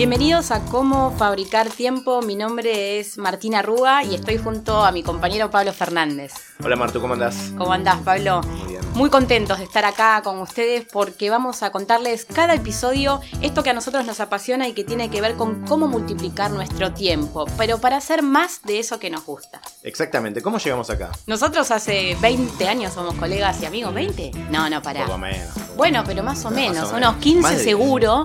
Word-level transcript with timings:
Bienvenidos 0.00 0.50
a 0.50 0.64
Cómo 0.64 1.14
Fabricar 1.18 1.68
Tiempo. 1.68 2.22
Mi 2.22 2.34
nombre 2.34 2.98
es 2.98 3.18
Martina 3.18 3.60
Rúa 3.60 4.02
y 4.02 4.14
estoy 4.14 4.38
junto 4.38 4.82
a 4.82 4.92
mi 4.92 5.02
compañero 5.02 5.50
Pablo 5.50 5.74
Fernández. 5.74 6.32
Hola 6.64 6.74
Martu, 6.74 7.02
¿cómo 7.02 7.12
andás? 7.12 7.52
¿Cómo 7.58 7.74
andás, 7.74 7.98
Pablo? 7.98 8.40
Muy 8.40 8.68
bien. 8.68 8.80
Muy 8.94 9.10
contentos 9.10 9.58
de 9.58 9.64
estar 9.64 9.84
acá 9.84 10.22
con 10.24 10.38
ustedes 10.38 10.86
porque 10.90 11.28
vamos 11.28 11.62
a 11.62 11.70
contarles 11.70 12.24
cada 12.24 12.54
episodio 12.54 13.20
esto 13.42 13.62
que 13.62 13.70
a 13.70 13.74
nosotros 13.74 14.06
nos 14.06 14.20
apasiona 14.20 14.66
y 14.66 14.72
que 14.72 14.84
tiene 14.84 15.10
que 15.10 15.20
ver 15.20 15.36
con 15.36 15.66
cómo 15.66 15.86
multiplicar 15.86 16.50
nuestro 16.50 16.94
tiempo, 16.94 17.44
pero 17.58 17.76
para 17.76 17.98
hacer 17.98 18.22
más 18.22 18.62
de 18.62 18.78
eso 18.78 18.98
que 18.98 19.10
nos 19.10 19.26
gusta. 19.26 19.60
Exactamente, 19.82 20.40
¿cómo 20.40 20.56
llegamos 20.56 20.88
acá? 20.88 21.10
Nosotros 21.26 21.70
hace 21.70 22.16
20 22.22 22.66
años 22.66 22.94
somos 22.94 23.16
colegas 23.16 23.60
y 23.60 23.66
amigos, 23.66 23.94
¿20? 23.94 24.48
No, 24.48 24.70
no, 24.70 24.80
pará. 24.80 25.04
Poco 25.04 25.18
menos. 25.18 25.50
Bueno, 25.76 26.02
pero 26.04 26.22
más 26.22 26.44
o 26.44 26.50
menos, 26.50 26.92
o 26.92 26.96
unos 26.96 27.14
menos. 27.14 27.16
15 27.16 27.42
Más 27.42 27.50
de 27.52 27.56
10. 27.56 27.68
seguro. 27.68 28.24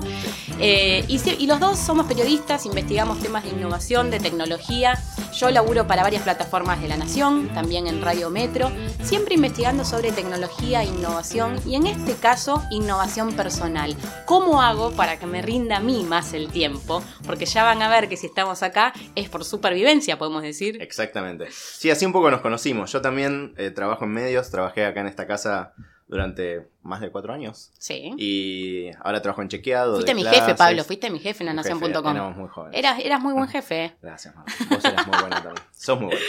Eh, 0.59 1.03
y, 1.07 1.47
los 1.47 1.59
dos 1.59 1.77
somos 1.77 2.05
periodistas, 2.05 2.65
investigamos 2.65 3.19
temas 3.19 3.43
de 3.43 3.49
innovación, 3.49 4.09
de 4.09 4.19
tecnología. 4.19 4.97
Yo 5.33 5.49
laburo 5.49 5.85
para 5.85 6.01
varias 6.01 6.23
plataformas 6.23 6.81
de 6.81 6.87
la 6.87 6.95
Nación, 6.95 7.49
también 7.53 7.87
en 7.87 8.01
Radio 8.01 8.29
Metro, 8.29 8.71
siempre 9.03 9.35
investigando 9.35 9.83
sobre 9.83 10.11
tecnología 10.11 10.81
e 10.81 10.85
innovación 10.85 11.59
y 11.65 11.75
en 11.75 11.87
este 11.87 12.13
caso 12.13 12.63
innovación 12.71 13.33
personal. 13.33 13.95
¿Cómo 14.25 14.61
hago 14.61 14.91
para 14.91 15.19
que 15.19 15.25
me 15.25 15.41
rinda 15.41 15.77
a 15.77 15.79
mí 15.81 16.03
más 16.03 16.33
el 16.33 16.49
tiempo? 16.49 17.03
Porque 17.25 17.45
ya 17.45 17.63
van 17.63 17.81
a 17.81 17.89
ver 17.89 18.07
que 18.07 18.15
si 18.15 18.27
estamos 18.27 18.63
acá 18.63 18.93
es 19.15 19.29
por 19.29 19.43
supervivencia, 19.43 20.17
podemos 20.17 20.41
decir. 20.41 20.81
Exactamente. 20.81 21.47
Sí, 21.51 21.89
así 21.89 22.05
un 22.05 22.13
poco 22.13 22.31
nos 22.31 22.41
conocimos. 22.41 22.91
Yo 22.93 23.01
también 23.01 23.53
eh, 23.57 23.71
trabajo 23.71 24.05
en 24.05 24.11
medios, 24.11 24.49
trabajé 24.49 24.85
acá 24.85 25.01
en 25.01 25.07
esta 25.07 25.27
casa 25.27 25.73
durante 26.07 26.67
más 26.83 27.01
de 27.01 27.09
cuatro 27.09 27.33
años. 27.33 27.71
Sí. 27.79 28.13
Y 28.17 28.91
ahora 29.03 29.21
trabajo 29.21 29.41
en 29.41 29.47
chequeado. 29.47 29.93
Fuiste 29.95 30.11
de 30.11 30.15
mi 30.15 30.21
clases. 30.21 30.41
jefe, 30.41 30.55
Pablo, 30.55 30.83
fuiste 30.83 31.09
mi 31.09 31.19
jefe 31.19 31.43
en 31.43 31.47
lanación.com. 31.47 32.11
Éramos 32.11 32.37
muy 32.37 32.47
jóvenes. 32.47 32.77
Eras, 32.77 32.99
eras 32.99 33.21
muy 33.21 33.33
buen 33.33 33.47
jefe. 33.47 33.85
¿eh? 33.85 33.95
Gracias, 34.01 34.35
Martu. 34.35 34.51
Vos 34.69 34.85
eras 34.85 35.07
muy 35.07 35.19
buena 35.19 35.41
también. 35.41 35.65
Sos 35.71 35.99
muy 35.99 36.07
buena. 36.07 36.21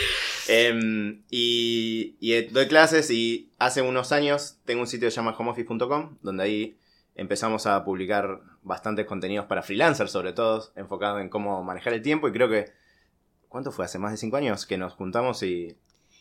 Em, 0.48 1.22
y, 1.30 2.16
y, 2.20 2.32
eh, 2.32 2.48
doy 2.50 2.68
clases 2.68 3.10
y 3.10 3.50
hace 3.58 3.82
unos 3.82 4.12
años 4.12 4.58
tengo 4.64 4.80
un 4.80 4.86
sitio 4.86 5.08
que 5.08 5.10
se 5.10 5.16
llama 5.16 5.34
homeoffice.com, 5.36 6.16
donde 6.22 6.42
ahí 6.42 6.78
empezamos 7.14 7.66
a 7.66 7.84
publicar 7.84 8.40
bastantes 8.62 9.06
contenidos 9.06 9.46
para 9.46 9.62
freelancers, 9.62 10.10
sobre 10.10 10.32
todo, 10.32 10.70
enfocado 10.76 11.18
en 11.18 11.28
cómo 11.28 11.62
manejar 11.62 11.92
el 11.92 12.02
tiempo. 12.02 12.28
Y 12.28 12.32
creo 12.32 12.48
que, 12.48 12.72
¿cuánto 13.48 13.72
fue? 13.72 13.84
Hace 13.84 13.98
más 13.98 14.12
de 14.12 14.16
cinco 14.18 14.36
años 14.36 14.66
que 14.66 14.78
nos 14.78 14.94
juntamos 14.94 15.42
y 15.42 15.76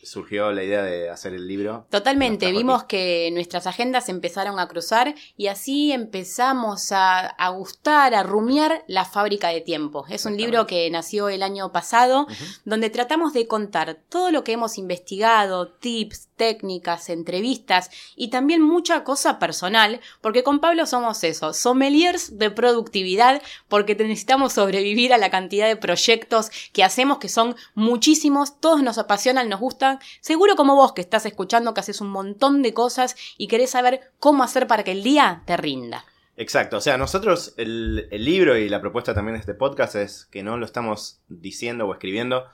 surgió 0.06 0.52
la 0.52 0.62
idea 0.62 0.82
de 0.82 1.10
hacer 1.10 1.34
el 1.34 1.46
libro. 1.46 1.86
Totalmente, 1.90 2.50
vimos 2.52 2.82
aquí. 2.82 2.96
que 2.96 3.30
nuestras 3.32 3.66
agendas 3.66 4.08
empezaron 4.08 4.58
a 4.58 4.68
cruzar 4.68 5.14
y 5.36 5.48
así 5.48 5.92
empezamos 5.92 6.92
a, 6.92 7.26
a 7.26 7.48
gustar, 7.50 8.14
a 8.14 8.22
rumiar 8.22 8.84
la 8.86 9.04
fábrica 9.04 9.48
de 9.48 9.60
tiempo. 9.60 10.04
Es 10.08 10.24
un 10.24 10.36
libro 10.36 10.66
que 10.66 10.88
nació 10.90 11.28
el 11.28 11.42
año 11.42 11.72
pasado, 11.72 12.26
donde 12.64 12.90
tratamos 12.90 13.32
de 13.32 13.46
contar 13.46 13.98
todo 14.08 14.30
lo 14.30 14.44
que 14.44 14.52
hemos 14.52 14.78
investigado, 14.78 15.68
tips, 15.68 16.25
técnicas, 16.36 17.08
entrevistas 17.08 17.90
y 18.14 18.28
también 18.28 18.62
mucha 18.62 19.04
cosa 19.04 19.38
personal, 19.38 20.00
porque 20.20 20.42
con 20.42 20.60
Pablo 20.60 20.86
somos 20.86 21.24
eso, 21.24 21.52
sommeliers 21.52 22.38
de 22.38 22.50
productividad, 22.50 23.42
porque 23.68 23.94
necesitamos 23.94 24.52
sobrevivir 24.52 25.12
a 25.12 25.18
la 25.18 25.30
cantidad 25.30 25.66
de 25.66 25.76
proyectos 25.76 26.50
que 26.72 26.84
hacemos, 26.84 27.18
que 27.18 27.28
son 27.28 27.56
muchísimos, 27.74 28.60
todos 28.60 28.82
nos 28.82 28.98
apasionan, 28.98 29.48
nos 29.48 29.60
gustan, 29.60 29.98
seguro 30.20 30.56
como 30.56 30.76
vos 30.76 30.92
que 30.92 31.00
estás 31.00 31.26
escuchando, 31.26 31.74
que 31.74 31.80
haces 31.80 32.00
un 32.00 32.08
montón 32.08 32.62
de 32.62 32.74
cosas 32.74 33.16
y 33.36 33.48
querés 33.48 33.70
saber 33.70 34.12
cómo 34.18 34.44
hacer 34.44 34.66
para 34.66 34.84
que 34.84 34.92
el 34.92 35.02
día 35.02 35.42
te 35.46 35.56
rinda. 35.56 36.04
Exacto, 36.38 36.76
o 36.76 36.80
sea, 36.82 36.98
nosotros 36.98 37.54
el, 37.56 38.08
el 38.10 38.24
libro 38.24 38.58
y 38.58 38.68
la 38.68 38.82
propuesta 38.82 39.14
también 39.14 39.34
de 39.34 39.40
este 39.40 39.54
podcast 39.54 39.94
es 39.94 40.26
que 40.26 40.42
no 40.42 40.58
lo 40.58 40.66
estamos 40.66 41.20
diciendo 41.28 41.86
o 41.86 41.92
escribiendo 41.94 42.44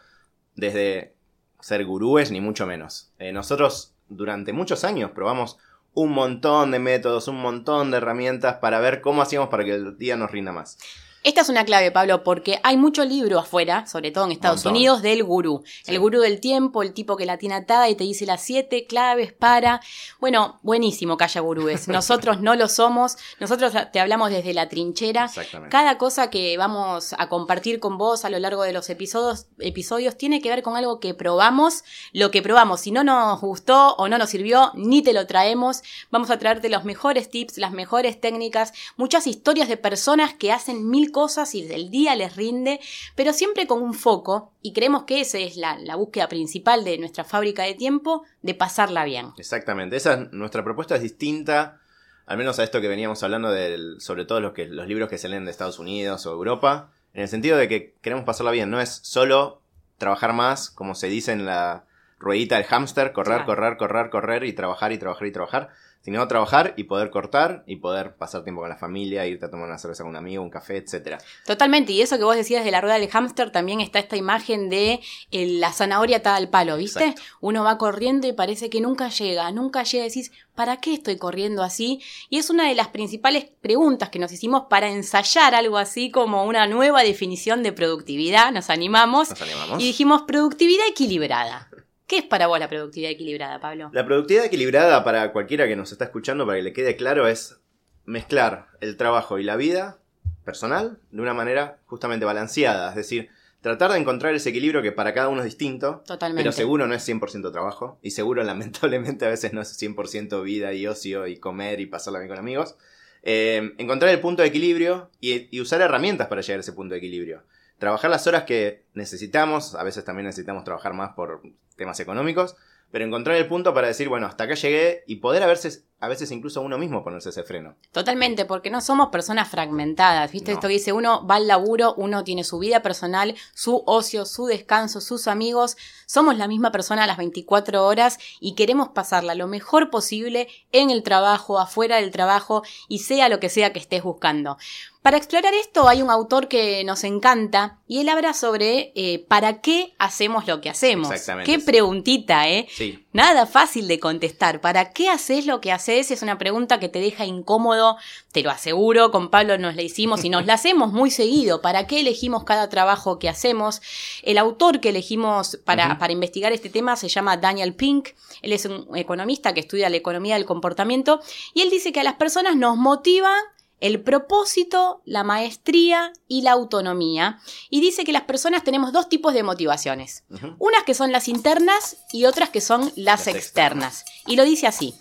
desde 0.55 1.17
ser 1.63 1.85
gurúes 1.85 2.31
ni 2.31 2.41
mucho 2.41 2.67
menos. 2.67 3.11
Eh, 3.19 3.33
nosotros 3.33 3.95
durante 4.09 4.53
muchos 4.53 4.85
años 4.85 5.13
probamos 5.13 5.59
un 5.95 6.13
montón 6.13 6.71
de 6.71 6.79
métodos, 6.79 7.29
un 7.29 7.41
montón 7.41 7.91
de 7.91 7.99
herramientas 7.99 8.57
para 8.57 8.81
ver 8.81 9.01
cómo 9.01 9.23
hacíamos 9.23 9.49
para 9.49 9.65
que 9.65 9.75
el 9.75 9.97
día 9.97 10.17
nos 10.17 10.31
rinda 10.31 10.53
más. 10.53 10.79
Esta 11.25 11.43
es 11.43 11.49
una 11.49 11.65
clave, 11.65 11.93
Pablo, 11.93 12.25
porque 12.25 12.59
hay 12.65 12.77
mucho 12.77 13.05
libro 13.05 13.39
afuera, 13.39 13.87
sobre 13.87 14.11
todo 14.11 14.25
en 14.25 14.33
Estados 14.33 14.65
Montón. 14.65 14.73
Unidos, 14.73 15.03
del 15.03 15.23
gurú. 15.23 15.63
Sí. 15.65 15.93
El 15.93 16.01
gurú 16.01 16.21
del 16.21 16.41
tiempo, 16.41 16.83
el 16.83 16.93
tipo 16.93 17.17
que 17.17 17.27
la 17.27 17.39
tiene 17.39 17.55
atada 17.55 17.89
y 17.89 17.95
te 17.95 18.03
dice 18.03 18.27
las 18.27 18.43
siete 18.43 18.89
claves 18.89 19.33
para. 19.33 19.81
Bueno, 20.19 20.59
buenísimo 20.63 21.17
que 21.17 21.23
haya 21.23 21.41
gurúes. 21.41 21.87
Nosotros 21.89 22.41
no 22.41 22.57
lo 22.57 22.69
somos. 22.69 23.19
Nosotros 23.39 23.73
te 23.93 24.01
hablamos 24.01 24.31
desde 24.31 24.53
la 24.53 24.69
trinchera. 24.69 25.27
Exactamente. 25.27 25.71
Cada 25.71 25.97
cosa 25.97 26.29
que 26.29 26.57
vamos 26.57 27.15
a 27.17 27.29
compartir 27.29 27.79
con 27.79 27.99
vos 27.99 28.25
a 28.25 28.31
lo 28.31 28.41
largo 28.41 28.65
de 28.65 28.73
los 28.73 28.91
episodios, 28.91 29.47
episodios 29.61 30.17
tiene 30.17 30.41
que 30.41 30.49
ver 30.49 30.65
con 30.65 30.77
algo 30.77 30.99
que 30.99 31.15
probamos, 31.15 31.85
lo 32.13 32.33
que 32.33 32.43
probamos. 32.43 32.81
Si 32.81 32.91
no 32.91 33.05
nos 33.05 33.41
gustó 33.41 33.95
o 33.95 34.09
no 34.09 34.19
nos 34.19 34.31
sirvió, 34.31 34.73
ni 34.75 35.03
te 35.03 35.13
lo 35.13 35.25
traemos. 35.29 35.83
Vamos 36.11 36.31
a 36.31 36.41
traerte 36.41 36.69
los 36.69 36.85
mejores 36.85 37.31
tips, 37.31 37.59
las 37.59 37.71
mejores 37.71 38.21
técnicas, 38.21 38.73
muchas 38.97 39.29
historias 39.29 39.69
de 39.69 39.77
personas 39.77 40.35
que 40.35 40.51
hacen 40.51 40.91
mil 40.91 41.12
cosas 41.13 41.55
y 41.55 41.71
el 41.73 41.91
día 41.91 42.17
les 42.17 42.35
rinde, 42.35 42.81
pero 43.15 43.33
siempre 43.33 43.67
con 43.69 43.81
un 43.83 43.95
foco, 43.95 44.53
y 44.63 44.73
creemos 44.73 45.05
que 45.05 45.21
esa 45.21 45.39
es 45.39 45.57
la, 45.57 45.79
la 45.79 45.95
búsqueda 45.95 46.29
principal 46.29 46.83
de 46.85 46.99
nuestra 46.99 47.23
fábrica 47.25 47.63
de 47.63 47.75
tiempo, 47.75 48.25
de 48.43 48.55
pasarla 48.55 49.05
bien. 49.05 49.29
Exactamente. 49.39 49.95
Esa 49.97 50.15
es- 50.15 50.33
nuestra 50.33 50.65
propuesta 50.65 50.97
es 50.97 51.03
distinta, 51.03 51.79
al 52.27 52.39
menos 52.39 52.59
a 52.59 52.65
esto 52.65 52.81
que 52.81 52.89
veníamos 52.89 53.23
hablando 53.23 53.51
del, 53.53 54.01
sobre 54.01 54.25
todo 54.25 54.41
los 54.41 54.53
que 54.53 54.67
los 54.67 54.87
libros 54.89 55.09
que 55.09 55.19
se 55.19 55.29
leen 55.29 55.45
de 55.45 55.51
Estados 55.51 55.79
Unidos 55.79 56.25
o 56.27 56.33
Europa, 56.33 56.91
en 57.15 57.23
el 57.23 57.29
sentido 57.29 57.59
de 57.59 57.69
que 57.69 57.95
queremos 58.01 58.25
pasarla 58.25 58.51
bien. 58.53 58.71
No 58.71 58.81
es 58.81 58.89
solo 59.03 59.61
trabajar 59.99 60.33
más, 60.33 60.71
como 60.71 60.95
se 60.95 61.09
dice 61.09 61.33
en 61.33 61.45
la 61.47 61.85
ruedita 62.19 62.57
del 62.57 62.65
hámster, 62.65 63.13
correr, 63.13 63.45
Claro. 63.45 63.47
correr, 63.47 63.77
correr, 63.77 64.11
correr 64.11 64.45
y 64.45 64.53
trabajar 64.53 64.93
y 64.93 64.99
trabajar 64.99 65.27
y 65.27 65.33
trabajar, 65.33 65.69
sino 66.03 66.27
trabajar 66.29 66.75
y 66.77 66.85
poder 66.85 67.11
cortar 67.11 67.63
y 67.67 67.77
poder 67.77 68.17
pasar 68.17 68.43
tiempo 68.43 68.61
con 68.61 68.69
la 68.71 68.77
familia, 68.77 69.27
irte 69.27 69.47
a 69.47 69.51
tomar 69.51 69.67
una 69.69 69.79
cerveza 69.79 70.03
con 70.03 70.11
un 70.11 70.17
amigo, 70.17 70.43
un 70.43 70.51
café, 70.51 70.77
etcétera. 70.77 71.19
Totalmente, 71.47 71.93
y 71.93 72.03
eso 72.03 72.19
que 72.19 72.25
vos 72.25 72.37
decías 72.37 72.65
de 72.65 72.71
la 72.71 72.81
rueda 72.81 72.99
del 72.99 73.09
hámster, 73.09 73.51
también 73.51 73.81
está 73.81 73.99
esta 73.99 74.17
imagen 74.17 74.69
de 74.69 75.01
eh, 75.31 75.47
la 75.47 75.73
zanahoria 75.73 76.19
atada 76.19 76.37
al 76.37 76.49
palo, 76.51 76.77
¿viste? 76.77 77.05
Exacto. 77.05 77.23
Uno 77.41 77.65
va 77.65 77.79
corriendo 77.79 78.27
y 78.27 78.33
parece 78.33 78.69
que 78.69 78.81
nunca 78.81 79.09
llega, 79.09 79.51
nunca 79.53 79.85
llega, 79.85 80.05
decís, 80.05 80.33
¿para 80.55 80.79
qué 80.79 80.95
estoy 80.95 81.17
corriendo 81.17 81.63
así? 81.63 82.01
Y 82.29 82.39
es 82.39 82.51
una 82.51 82.69
de 82.69 82.75
las 82.75 82.89
principales 82.89 83.47
preguntas 83.61 84.09
que 84.11 84.19
nos 84.19 84.33
hicimos 84.33 84.65
para 84.69 84.91
ensayar 84.91 85.55
algo 85.55 85.79
así 85.79 86.11
como 86.11 86.45
una 86.45 86.67
nueva 86.67 87.03
definición 87.03 87.63
de 87.63 87.73
productividad, 87.73 88.51
nos 88.53 88.71
animamos 88.71 89.31
Nos 89.31 89.43
animamos. 89.43 89.81
y 89.83 89.87
dijimos 89.87 90.23
productividad 90.23 90.87
equilibrada. 90.89 91.69
¿Qué 92.13 92.19
es 92.19 92.25
para 92.25 92.47
vos 92.47 92.59
la 92.59 92.69
productividad 92.69 93.11
equilibrada, 93.11 93.59
Pablo? 93.59 93.89
La 93.95 94.05
productividad 94.05 94.45
equilibrada 94.45 95.03
para 95.03 95.33
cualquiera 95.33 95.67
que 95.67 95.77
nos 95.77 95.93
está 95.93 96.05
escuchando, 96.05 96.45
para 96.45 96.59
que 96.59 96.63
le 96.63 96.75
quede 96.75 96.95
claro, 96.95 97.27
es 97.27 97.59
mezclar 98.05 98.67
el 98.83 98.99
trabajo 98.99 99.39
y 99.39 99.45
la 99.45 99.57
vida 99.57 99.97
personal 100.45 100.99
de 101.11 101.23
una 101.23 101.33
manera 101.33 101.79
justamente 101.87 102.27
balanceada. 102.27 102.91
Es 102.91 102.97
decir, 102.97 103.31
tratar 103.63 103.93
de 103.93 103.99
encontrar 103.99 104.35
ese 104.35 104.51
equilibrio 104.51 104.83
que 104.83 104.93
para 104.93 105.15
cada 105.15 105.31
uno 105.31 105.41
es 105.41 105.47
distinto, 105.47 106.03
Totalmente. 106.07 106.43
pero 106.43 106.53
seguro 106.53 106.87
no 106.87 106.93
es 106.93 107.09
100% 107.09 107.51
trabajo. 107.51 107.99
Y 108.03 108.11
seguro, 108.11 108.43
lamentablemente, 108.45 109.25
a 109.25 109.31
veces 109.31 109.55
no 109.55 109.63
es 109.63 109.81
100% 109.81 110.43
vida 110.43 110.75
y 110.75 110.87
ocio 110.87 111.27
y 111.27 111.39
comer 111.39 111.81
y 111.81 111.87
pasarla 111.87 112.19
bien 112.19 112.29
con 112.29 112.39
amigos. 112.39 112.77
Eh, 113.23 113.73
encontrar 113.79 114.13
el 114.13 114.21
punto 114.21 114.43
de 114.43 114.49
equilibrio 114.49 115.09
y, 115.19 115.49
y 115.51 115.63
usar 115.63 115.81
herramientas 115.81 116.27
para 116.27 116.43
llegar 116.43 116.59
a 116.59 116.61
ese 116.61 116.75
punto 116.75 116.93
de 116.93 116.99
equilibrio. 116.99 117.43
Trabajar 117.83 118.13
las 118.13 118.29
horas 118.29 118.45
que 118.45 118.85
necesitamos, 118.95 119.75
a 119.75 119.83
veces 119.83 120.05
también 120.05 120.27
necesitamos 120.27 120.63
trabajar 120.63 120.95
más 120.95 121.15
por 121.15 121.43
temas 121.75 121.99
económicos, 121.99 122.55
pero 122.93 123.05
encontrar 123.05 123.37
el 123.37 123.49
punto 123.49 123.75
para 123.75 123.89
decir, 123.89 124.09
bueno, 124.09 124.29
hasta 124.29 124.45
acá 124.45 124.55
llegué 124.55 125.03
y 125.09 125.17
poder 125.17 125.45
veces, 125.49 125.85
a 126.03 126.09
veces 126.09 126.33
incluso 126.33 126.61
uno 126.63 126.79
mismo 126.79 127.05
ponerse 127.05 127.29
ese 127.29 127.45
freno. 127.45 127.77
Totalmente, 127.93 128.45
porque 128.45 128.71
no 128.71 128.81
somos 128.81 129.11
personas 129.11 129.49
fragmentadas, 129.49 130.33
¿viste? 130.33 130.51
No. 130.51 130.57
Esto 130.57 130.67
que 130.67 130.75
dice 130.75 130.93
uno 130.93 131.25
va 131.25 131.37
al 131.37 131.47
laburo, 131.47 131.95
uno 131.97 132.25
tiene 132.25 132.43
su 132.43 132.59
vida 132.59 132.83
personal, 132.83 133.37
su 133.55 133.85
ocio, 133.87 134.27
su 134.27 134.47
descanso, 134.47 135.01
sus 135.01 135.29
amigos. 135.29 135.77
Somos 136.07 136.37
la 136.37 136.49
misma 136.49 136.73
persona 136.73 137.05
a 137.05 137.07
las 137.07 137.19
24 137.19 137.87
horas 137.87 138.19
y 138.41 138.57
queremos 138.57 138.89
pasarla 138.89 139.37
lo 139.37 139.47
mejor 139.47 139.91
posible 139.91 140.49
en 140.73 140.91
el 140.91 141.05
trabajo, 141.05 141.61
afuera 141.61 141.99
del 141.99 142.11
trabajo 142.11 142.65
y 142.89 142.99
sea 142.99 143.29
lo 143.29 143.39
que 143.39 143.49
sea 143.49 143.73
que 143.73 143.79
estés 143.79 144.03
buscando. 144.03 144.59
Para 145.03 145.19
explorar 145.19 145.55
esto 145.55 145.89
hay 145.89 146.03
un 146.03 146.11
autor 146.11 146.49
que 146.49 146.83
nos 146.83 147.05
encanta 147.05 147.79
y 147.87 148.01
él 148.01 148.09
habla 148.09 148.35
sobre 148.35 148.93
eh, 148.97 149.25
para 149.29 149.61
qué 149.61 149.95
hacemos 149.99 150.49
lo 150.49 150.61
que 150.61 150.71
hacemos. 150.71 151.13
Exactamente. 151.13 151.51
Qué 151.51 151.59
preguntita, 151.61 152.49
¿eh? 152.49 152.67
Sí. 152.71 153.02
Nada 153.13 153.45
fácil 153.45 153.89
de 153.89 154.01
contestar. 154.01 154.63
¿Para 154.63 154.93
qué 154.93 155.11
haces 155.11 155.45
lo 155.45 155.61
que 155.61 155.71
haces? 155.71 156.11
Es 156.11 156.23
una 156.23 156.39
pregunta 156.39 156.81
que 156.81 156.89
te 156.89 156.99
deja 156.99 157.27
incómodo, 157.27 157.99
te 158.33 158.43
lo 158.43 158.51
aseguro. 158.51 159.11
Con 159.11 159.29
Pablo 159.29 159.59
nos 159.59 159.77
la 159.77 159.83
hicimos 159.83 160.25
y 160.25 160.31
nos 160.31 160.47
la 160.47 160.55
hacemos 160.55 160.93
muy 160.93 161.11
seguido. 161.11 161.61
¿Para 161.61 161.87
qué 161.87 162.01
elegimos 162.01 162.45
cada 162.45 162.71
trabajo 162.71 163.19
que 163.19 163.29
hacemos? 163.29 163.83
El 164.23 164.39
autor 164.39 164.81
que 164.81 164.89
elegimos 164.89 165.59
para, 165.63 165.99
para 165.99 166.15
investigar 166.15 166.53
este 166.53 166.71
tema 166.71 166.97
se 166.97 167.09
llama 167.09 167.37
Daniel 167.37 167.75
Pink. 167.75 168.11
Él 168.41 168.55
es 168.55 168.65
un 168.65 168.97
economista 168.97 169.53
que 169.53 169.61
estudia 169.61 169.91
la 169.91 169.99
economía 169.99 170.37
del 170.37 170.47
comportamiento 170.47 171.21
y 171.53 171.61
él 171.61 171.69
dice 171.69 171.93
que 171.93 172.01
a 172.01 172.05
las 172.05 172.15
personas 172.15 172.57
nos 172.57 172.79
motivan 172.79 173.43
el 173.83 174.01
propósito, 174.01 175.03
la 175.05 175.25
maestría 175.25 176.13
y 176.29 176.43
la 176.43 176.53
autonomía. 176.53 177.41
Y 177.69 177.81
dice 177.81 178.05
que 178.05 178.13
las 178.13 178.23
personas 178.23 178.63
tenemos 178.63 178.93
dos 178.93 179.09
tipos 179.09 179.35
de 179.35 179.43
motivaciones. 179.43 180.25
Ujú. 180.31 180.55
Unas 180.61 180.85
que 180.85 180.95
son 180.95 181.11
las 181.11 181.27
internas 181.27 181.97
y 182.13 182.25
otras 182.25 182.51
que 182.51 182.61
son 182.61 182.93
las, 182.97 183.27
Las 183.27 183.27
externas. 183.27 184.05
Y 184.27 184.37
lo 184.37 184.45
dice 184.45 184.69
así. 184.69 184.95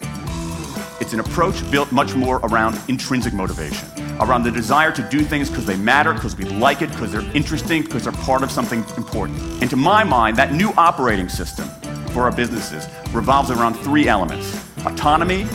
It's 1.00 1.14
an 1.14 1.20
approach 1.20 1.62
built 1.72 1.92
much 1.92 2.16
more 2.16 2.40
around 2.44 2.78
intrinsic 2.88 3.34
motivation, 3.34 3.88
around 4.20 4.44
the 4.44 4.52
desire 4.52 4.92
to 4.92 5.02
do 5.10 5.24
things 5.24 5.50
because 5.50 5.66
they 5.66 5.78
matter, 5.78 6.14
because 6.14 6.36
we 6.36 6.46
like 6.46 6.84
it, 6.84 6.90
because 6.92 7.12
they're 7.12 7.30
interesting, 7.36 7.84
because 7.84 8.04
they're 8.04 8.26
part 8.26 8.44
of 8.44 8.52
something 8.52 8.84
important. 8.98 9.40
And 9.62 9.70
to 9.70 9.76
my 9.76 10.04
mind, 10.04 10.38
that 10.38 10.54
new 10.54 10.74
operating 10.78 11.30
system 11.30 11.68
for 12.14 12.24
our 12.24 12.32
businesses 12.32 12.88
revolves 13.14 13.52
around 13.52 13.76
three 13.76 14.08
elements 14.08 14.56
autonomy, 14.86 15.46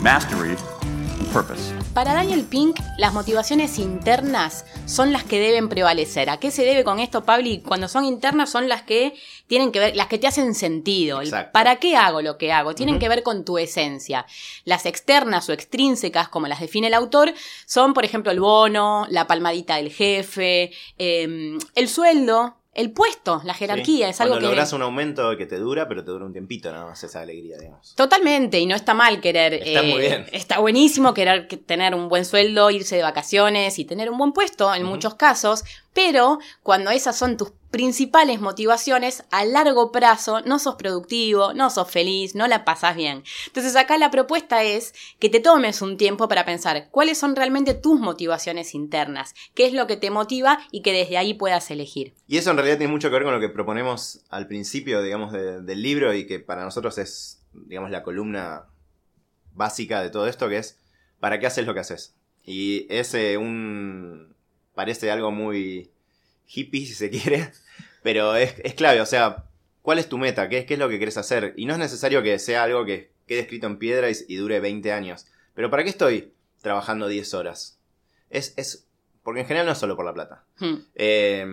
mastery, 0.00 0.56
and 0.82 1.28
purpose. 1.30 1.73
Para 1.94 2.12
Daniel 2.12 2.42
Pink, 2.42 2.80
las 2.98 3.12
motivaciones 3.12 3.78
internas 3.78 4.64
son 4.84 5.12
las 5.12 5.22
que 5.22 5.38
deben 5.38 5.68
prevalecer. 5.68 6.28
¿A 6.28 6.38
qué 6.38 6.50
se 6.50 6.64
debe 6.64 6.82
con 6.82 6.98
esto, 6.98 7.24
Pabli? 7.24 7.60
Cuando 7.60 7.86
son 7.86 8.04
internas 8.04 8.50
son 8.50 8.68
las 8.68 8.82
que 8.82 9.14
tienen 9.46 9.70
que 9.70 9.78
ver, 9.78 9.94
las 9.94 10.08
que 10.08 10.18
te 10.18 10.26
hacen 10.26 10.56
sentido. 10.56 11.20
El. 11.20 11.32
¿Para 11.52 11.76
qué 11.76 11.96
hago 11.96 12.20
lo 12.20 12.36
que 12.36 12.50
hago? 12.50 12.74
Tienen 12.74 12.98
que 12.98 13.08
ver 13.08 13.22
con 13.22 13.44
tu 13.44 13.58
esencia. 13.58 14.26
Las 14.64 14.86
externas 14.86 15.48
o 15.48 15.52
extrínsecas, 15.52 16.28
como 16.28 16.48
las 16.48 16.58
define 16.58 16.88
el 16.88 16.94
autor, 16.94 17.32
son, 17.64 17.94
por 17.94 18.04
ejemplo, 18.04 18.32
el 18.32 18.40
bono, 18.40 19.06
la 19.08 19.28
palmadita 19.28 19.76
del 19.76 19.92
jefe, 19.92 20.72
eh, 20.98 21.58
el 21.76 21.88
sueldo, 21.88 22.56
el 22.74 22.90
puesto, 22.92 23.40
la 23.44 23.54
jerarquía. 23.54 24.06
Sí. 24.06 24.10
Es 24.10 24.20
algo 24.20 24.34
Cuando 24.34 24.48
que 24.48 24.54
logras 24.54 24.72
un 24.72 24.82
aumento 24.82 25.36
que 25.36 25.46
te 25.46 25.56
dura, 25.58 25.88
pero 25.88 26.04
te 26.04 26.10
dura 26.10 26.24
un 26.24 26.32
tiempito 26.32 26.70
nada 26.72 26.86
más 26.86 27.02
esa 27.04 27.20
alegría, 27.20 27.56
digamos. 27.58 27.94
Totalmente, 27.94 28.58
y 28.58 28.66
no 28.66 28.74
está 28.74 28.94
mal 28.94 29.20
querer. 29.20 29.54
Está 29.54 29.82
muy 29.82 30.00
bien. 30.00 30.26
Está 30.32 30.58
buenísimo 30.58 31.14
querer 31.14 31.46
que- 31.48 31.56
tener 31.56 31.94
un 31.94 32.08
buen 32.08 32.24
sueldo, 32.24 32.70
irse 32.70 32.96
de 32.96 33.02
vacaciones 33.02 33.78
y 33.78 33.84
tener 33.84 34.10
un 34.10 34.18
buen 34.18 34.32
puesto 34.32 34.74
en 34.74 34.84
muchos 34.84 35.14
casos, 35.14 35.64
pero 35.92 36.38
cuando 36.62 36.90
esas 36.90 37.16
son 37.16 37.36
tus 37.36 37.52
principales 37.74 38.40
motivaciones, 38.40 39.24
a 39.32 39.44
largo 39.44 39.90
plazo 39.90 40.42
no 40.42 40.60
sos 40.60 40.76
productivo, 40.76 41.54
no 41.54 41.70
sos 41.70 41.90
feliz, 41.90 42.36
no 42.36 42.46
la 42.46 42.64
pasas 42.64 42.94
bien. 42.94 43.24
Entonces 43.48 43.74
acá 43.74 43.98
la 43.98 44.12
propuesta 44.12 44.62
es 44.62 44.94
que 45.18 45.28
te 45.28 45.40
tomes 45.40 45.82
un 45.82 45.96
tiempo 45.96 46.28
para 46.28 46.44
pensar 46.44 46.86
cuáles 46.92 47.18
son 47.18 47.34
realmente 47.34 47.74
tus 47.74 47.98
motivaciones 47.98 48.76
internas, 48.76 49.34
qué 49.54 49.66
es 49.66 49.72
lo 49.72 49.88
que 49.88 49.96
te 49.96 50.12
motiva 50.12 50.60
y 50.70 50.82
que 50.82 50.92
desde 50.92 51.18
ahí 51.18 51.34
puedas 51.34 51.68
elegir. 51.72 52.14
Y 52.28 52.36
eso 52.38 52.52
en 52.52 52.58
realidad 52.58 52.78
tiene 52.78 52.92
mucho 52.92 53.08
que 53.08 53.14
ver 53.14 53.24
con 53.24 53.34
lo 53.34 53.40
que 53.40 53.48
proponemos 53.48 54.20
al 54.28 54.46
principio, 54.46 55.02
digamos, 55.02 55.32
de- 55.32 55.60
del 55.60 55.82
libro 55.82 56.14
y 56.14 56.28
que 56.28 56.38
para 56.38 56.62
nosotros 56.62 56.96
es, 56.98 57.42
digamos, 57.52 57.90
la 57.90 58.04
columna 58.04 58.66
básica 59.52 60.00
de 60.00 60.10
todo 60.10 60.28
esto, 60.28 60.48
que 60.48 60.58
es 60.58 60.78
¿para 61.18 61.40
qué 61.40 61.48
haces 61.48 61.66
lo 61.66 61.74
que 61.74 61.80
haces? 61.80 62.14
Y 62.44 62.86
es 62.88 63.14
eh, 63.14 63.36
un... 63.36 64.36
parece 64.74 65.10
algo 65.10 65.32
muy 65.32 65.90
hippie, 66.46 66.86
si 66.86 66.94
se 66.94 67.10
quiere, 67.10 67.50
pero 68.02 68.36
es, 68.36 68.54
es 68.64 68.74
clave, 68.74 69.00
o 69.00 69.06
sea, 69.06 69.44
¿cuál 69.82 69.98
es 69.98 70.08
tu 70.08 70.18
meta? 70.18 70.48
¿Qué, 70.48 70.66
¿Qué 70.66 70.74
es 70.74 70.80
lo 70.80 70.88
que 70.88 70.96
quieres 70.98 71.16
hacer? 71.16 71.54
Y 71.56 71.66
no 71.66 71.72
es 71.74 71.78
necesario 71.78 72.22
que 72.22 72.38
sea 72.38 72.62
algo 72.64 72.84
que 72.84 73.12
quede 73.26 73.40
escrito 73.40 73.66
en 73.66 73.78
piedra 73.78 74.10
y, 74.10 74.14
y 74.28 74.36
dure 74.36 74.60
20 74.60 74.92
años. 74.92 75.26
Pero 75.54 75.70
¿para 75.70 75.82
qué 75.84 75.90
estoy 75.90 76.32
trabajando 76.62 77.08
10 77.08 77.34
horas? 77.34 77.78
Es, 78.30 78.54
es... 78.56 78.86
Porque 79.22 79.40
en 79.40 79.46
general 79.46 79.66
no 79.66 79.72
es 79.72 79.78
solo 79.78 79.96
por 79.96 80.04
la 80.04 80.12
plata. 80.12 80.44
Hmm. 80.58 80.74
Eh, 80.94 81.46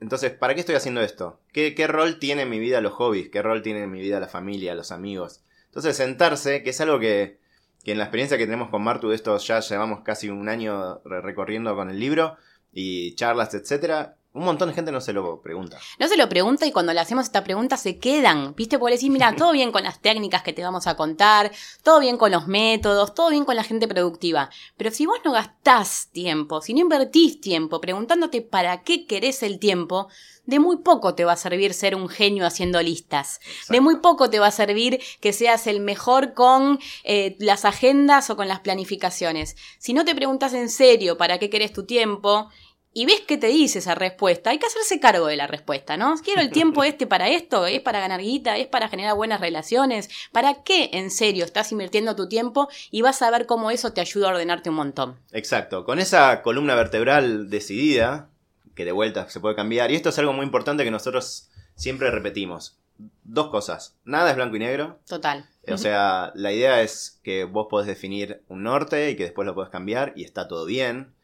entonces, 0.00 0.32
¿para 0.32 0.54
qué 0.54 0.60
estoy 0.60 0.74
haciendo 0.76 1.00
esto? 1.00 1.40
¿Qué, 1.52 1.74
¿Qué 1.74 1.86
rol 1.86 2.18
tiene 2.18 2.42
en 2.42 2.50
mi 2.50 2.58
vida 2.58 2.80
los 2.80 2.92
hobbies? 2.92 3.28
¿Qué 3.30 3.40
rol 3.42 3.62
tiene 3.62 3.82
en 3.82 3.90
mi 3.90 4.00
vida 4.00 4.20
la 4.20 4.28
familia, 4.28 4.74
los 4.74 4.92
amigos? 4.92 5.42
Entonces, 5.66 5.96
sentarse, 5.96 6.62
que 6.62 6.70
es 6.70 6.80
algo 6.80 6.98
que, 7.00 7.38
que 7.84 7.92
en 7.92 7.98
la 7.98 8.04
experiencia 8.04 8.36
que 8.38 8.44
tenemos 8.44 8.68
con 8.68 8.82
Martu, 8.82 9.08
de 9.08 9.14
esto 9.16 9.36
ya 9.38 9.60
llevamos 9.60 10.00
casi 10.02 10.28
un 10.28 10.48
año 10.48 11.00
re- 11.04 11.20
recorriendo 11.22 11.74
con 11.74 11.88
el 11.90 11.98
libro 11.98 12.36
y 12.72 13.14
charlas, 13.14 13.54
etcétera, 13.54 14.16
un 14.34 14.44
montón 14.44 14.68
de 14.68 14.74
gente 14.74 14.92
no 14.92 15.00
se 15.00 15.12
lo 15.12 15.42
pregunta. 15.42 15.78
No 15.98 16.08
se 16.08 16.16
lo 16.16 16.28
pregunta 16.28 16.64
y 16.66 16.72
cuando 16.72 16.94
le 16.94 17.00
hacemos 17.00 17.26
esta 17.26 17.44
pregunta 17.44 17.76
se 17.76 17.98
quedan, 17.98 18.54
¿viste? 18.54 18.78
Por 18.78 18.90
decir, 18.90 19.10
mira, 19.10 19.34
todo 19.36 19.52
bien 19.52 19.72
con 19.72 19.82
las 19.82 20.00
técnicas 20.00 20.42
que 20.42 20.52
te 20.52 20.62
vamos 20.62 20.86
a 20.86 20.96
contar, 20.96 21.52
todo 21.82 22.00
bien 22.00 22.16
con 22.16 22.32
los 22.32 22.46
métodos, 22.46 23.14
todo 23.14 23.30
bien 23.30 23.44
con 23.44 23.56
la 23.56 23.64
gente 23.64 23.86
productiva. 23.86 24.48
Pero 24.76 24.90
si 24.90 25.04
vos 25.04 25.18
no 25.24 25.32
gastás 25.32 26.08
tiempo, 26.12 26.62
si 26.62 26.72
no 26.72 26.80
invertís 26.80 27.40
tiempo 27.40 27.80
preguntándote 27.80 28.40
para 28.40 28.82
qué 28.82 29.06
querés 29.06 29.42
el 29.42 29.58
tiempo, 29.58 30.08
de 30.44 30.58
muy 30.58 30.78
poco 30.78 31.14
te 31.14 31.24
va 31.24 31.32
a 31.32 31.36
servir 31.36 31.72
ser 31.74 31.94
un 31.94 32.08
genio 32.08 32.46
haciendo 32.46 32.82
listas. 32.82 33.38
De 33.68 33.80
muy 33.80 33.96
poco 33.96 34.30
te 34.30 34.40
va 34.40 34.48
a 34.48 34.50
servir 34.50 35.00
que 35.20 35.32
seas 35.32 35.66
el 35.66 35.80
mejor 35.80 36.34
con 36.34 36.80
eh, 37.04 37.36
las 37.38 37.64
agendas 37.64 38.28
o 38.30 38.36
con 38.36 38.48
las 38.48 38.60
planificaciones. 38.60 39.56
Si 39.78 39.92
no 39.92 40.04
te 40.04 40.14
preguntas 40.14 40.52
en 40.54 40.68
serio 40.68 41.16
para 41.16 41.38
qué 41.38 41.48
querés 41.48 41.72
tu 41.72 41.84
tiempo 41.84 42.48
y 42.94 43.06
ves 43.06 43.20
que 43.20 43.38
te 43.38 43.48
dice 43.48 43.78
esa 43.78 43.94
respuesta, 43.94 44.50
hay 44.50 44.58
que 44.58 44.66
hacerse 44.66 45.00
cargo 45.00 45.26
de 45.26 45.36
la 45.36 45.46
respuesta, 45.46 45.96
¿no? 45.96 46.14
Quiero 46.22 46.40
el 46.40 46.50
tiempo 46.50 46.84
este 46.84 47.06
para 47.06 47.28
esto, 47.28 47.66
es 47.66 47.80
para 47.80 48.00
ganar 48.00 48.20
guita, 48.20 48.56
es 48.56 48.66
para 48.66 48.88
generar 48.88 49.14
buenas 49.14 49.40
relaciones. 49.40 50.08
¿Para 50.32 50.62
qué 50.62 50.90
en 50.92 51.10
serio 51.10 51.44
estás 51.44 51.72
invirtiendo 51.72 52.16
tu 52.16 52.28
tiempo 52.28 52.68
y 52.90 53.02
vas 53.02 53.22
a 53.22 53.30
ver 53.30 53.46
cómo 53.46 53.70
eso 53.70 53.92
te 53.92 54.00
ayuda 54.00 54.28
a 54.28 54.32
ordenarte 54.32 54.70
un 54.70 54.76
montón? 54.76 55.18
Exacto, 55.32 55.84
con 55.84 55.98
esa 55.98 56.42
columna 56.42 56.74
vertebral 56.74 57.50
decidida, 57.50 58.28
que 58.74 58.84
de 58.84 58.92
vuelta 58.92 59.28
se 59.28 59.40
puede 59.40 59.56
cambiar, 59.56 59.90
y 59.90 59.96
esto 59.96 60.10
es 60.10 60.18
algo 60.18 60.32
muy 60.32 60.44
importante 60.44 60.84
que 60.84 60.90
nosotros 60.90 61.50
siempre 61.74 62.10
repetimos. 62.10 62.78
Dos 63.24 63.48
cosas, 63.48 63.96
nada 64.04 64.30
es 64.30 64.36
blanco 64.36 64.56
y 64.56 64.60
negro, 64.60 65.00
Total. 65.06 65.48
O 65.70 65.78
sea, 65.78 66.32
la 66.34 66.52
idea 66.52 66.82
es 66.82 67.20
que 67.22 67.44
vos 67.44 67.68
podés 67.70 67.86
definir 67.86 68.42
un 68.48 68.64
norte 68.64 69.10
y 69.10 69.16
que 69.16 69.24
después 69.24 69.46
lo 69.46 69.54
podés 69.54 69.70
cambiar 69.70 70.12
y 70.16 70.24
está 70.24 70.48
todo 70.48 70.66
bien. 70.66 71.14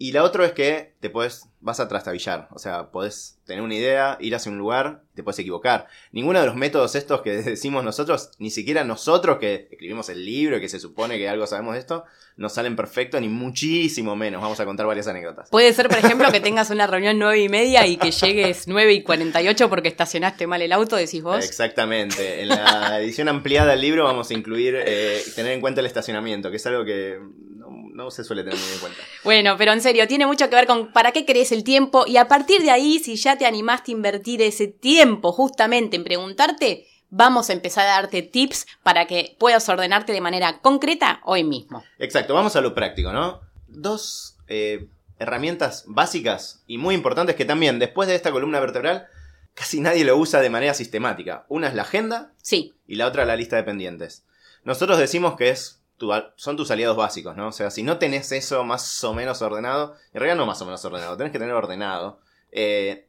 Y 0.00 0.12
la 0.12 0.22
otra 0.22 0.46
es 0.46 0.52
que 0.52 0.94
te 1.00 1.10
podés, 1.10 1.48
vas 1.60 1.80
a 1.80 1.88
trastabillar. 1.88 2.48
O 2.52 2.60
sea, 2.60 2.92
podés 2.92 3.40
tener 3.44 3.62
una 3.62 3.74
idea, 3.74 4.16
ir 4.20 4.32
hacia 4.36 4.52
un 4.52 4.56
lugar, 4.56 5.02
te 5.14 5.24
puedes 5.24 5.40
equivocar. 5.40 5.88
Ninguno 6.12 6.38
de 6.38 6.46
los 6.46 6.54
métodos 6.54 6.94
estos 6.94 7.22
que 7.22 7.32
decimos 7.42 7.82
nosotros, 7.82 8.30
ni 8.38 8.50
siquiera 8.50 8.84
nosotros 8.84 9.38
que 9.38 9.66
escribimos 9.72 10.08
el 10.08 10.24
libro 10.24 10.56
y 10.56 10.60
que 10.60 10.68
se 10.68 10.78
supone 10.78 11.18
que 11.18 11.28
algo 11.28 11.48
sabemos 11.48 11.74
de 11.74 11.80
esto, 11.80 12.04
nos 12.36 12.52
salen 12.52 12.76
perfectos, 12.76 13.20
ni 13.20 13.28
muchísimo 13.28 14.14
menos. 14.14 14.40
Vamos 14.40 14.60
a 14.60 14.64
contar 14.64 14.86
varias 14.86 15.08
anécdotas. 15.08 15.50
Puede 15.50 15.72
ser, 15.72 15.88
por 15.88 15.98
ejemplo, 15.98 16.30
que 16.30 16.40
tengas 16.40 16.70
una 16.70 16.86
reunión 16.86 17.18
nueve 17.18 17.40
y 17.40 17.48
media 17.48 17.84
y 17.84 17.96
que 17.96 18.12
llegues 18.12 18.68
nueve 18.68 18.92
y 18.92 19.02
cuarenta 19.02 19.42
y 19.42 19.48
ocho 19.48 19.68
porque 19.68 19.88
estacionaste 19.88 20.46
mal 20.46 20.62
el 20.62 20.72
auto, 20.72 20.94
decís 20.94 21.24
vos. 21.24 21.44
Exactamente. 21.44 22.42
En 22.42 22.50
la 22.50 23.00
edición 23.00 23.28
ampliada 23.28 23.72
del 23.72 23.80
libro 23.80 24.04
vamos 24.04 24.30
a 24.30 24.34
incluir, 24.34 24.76
eh, 24.78 25.20
tener 25.34 25.52
en 25.52 25.60
cuenta 25.60 25.80
el 25.80 25.86
estacionamiento, 25.86 26.50
que 26.50 26.56
es 26.58 26.66
algo 26.66 26.84
que 26.84 27.18
no, 27.56 27.87
no 27.98 28.12
se 28.12 28.22
suele 28.22 28.44
tener 28.44 28.58
muy 28.58 28.72
en 28.72 28.78
cuenta. 28.78 29.00
Bueno, 29.24 29.56
pero 29.58 29.72
en 29.72 29.82
serio, 29.82 30.06
tiene 30.06 30.24
mucho 30.24 30.48
que 30.48 30.54
ver 30.54 30.66
con 30.66 30.92
para 30.92 31.10
qué 31.10 31.26
querés 31.26 31.50
el 31.50 31.64
tiempo 31.64 32.04
y 32.06 32.16
a 32.16 32.28
partir 32.28 32.62
de 32.62 32.70
ahí, 32.70 33.00
si 33.00 33.16
ya 33.16 33.36
te 33.36 33.44
animaste 33.44 33.90
a 33.90 33.96
invertir 33.96 34.40
ese 34.40 34.68
tiempo 34.68 35.32
justamente 35.32 35.96
en 35.96 36.04
preguntarte, 36.04 36.86
vamos 37.10 37.50
a 37.50 37.52
empezar 37.52 37.88
a 37.88 38.00
darte 38.00 38.22
tips 38.22 38.66
para 38.84 39.06
que 39.08 39.36
puedas 39.38 39.68
ordenarte 39.68 40.12
de 40.12 40.20
manera 40.20 40.60
concreta 40.60 41.20
hoy 41.24 41.42
mismo. 41.42 41.82
Exacto, 41.98 42.34
vamos 42.34 42.54
a 42.54 42.60
lo 42.60 42.72
práctico, 42.72 43.12
¿no? 43.12 43.40
Dos 43.66 44.36
eh, 44.46 44.86
herramientas 45.18 45.84
básicas 45.88 46.62
y 46.68 46.78
muy 46.78 46.94
importantes 46.94 47.34
que 47.34 47.44
también 47.44 47.80
después 47.80 48.08
de 48.08 48.14
esta 48.14 48.30
columna 48.30 48.60
vertebral 48.60 49.08
casi 49.54 49.80
nadie 49.80 50.04
lo 50.04 50.16
usa 50.16 50.40
de 50.40 50.50
manera 50.50 50.72
sistemática. 50.72 51.46
Una 51.48 51.66
es 51.66 51.74
la 51.74 51.82
agenda 51.82 52.32
Sí, 52.42 52.74
y 52.86 52.94
la 52.94 53.08
otra 53.08 53.24
la 53.24 53.34
lista 53.34 53.56
de 53.56 53.64
pendientes. 53.64 54.24
Nosotros 54.62 54.98
decimos 54.98 55.34
que 55.36 55.50
es 55.50 55.77
tu- 55.98 56.10
son 56.36 56.56
tus 56.56 56.70
aliados 56.70 56.96
básicos, 56.96 57.36
¿no? 57.36 57.48
O 57.48 57.52
sea, 57.52 57.70
si 57.70 57.82
no 57.82 57.98
tenés 57.98 58.32
eso 58.32 58.64
más 58.64 59.04
o 59.04 59.12
menos 59.12 59.42
ordenado, 59.42 59.94
en 60.14 60.20
realidad 60.20 60.36
no 60.36 60.46
más 60.46 60.62
o 60.62 60.64
menos 60.64 60.84
ordenado, 60.84 61.16
tenés 61.16 61.32
que 61.32 61.38
tener 61.38 61.54
ordenado. 61.54 62.20
eh, 62.52 63.04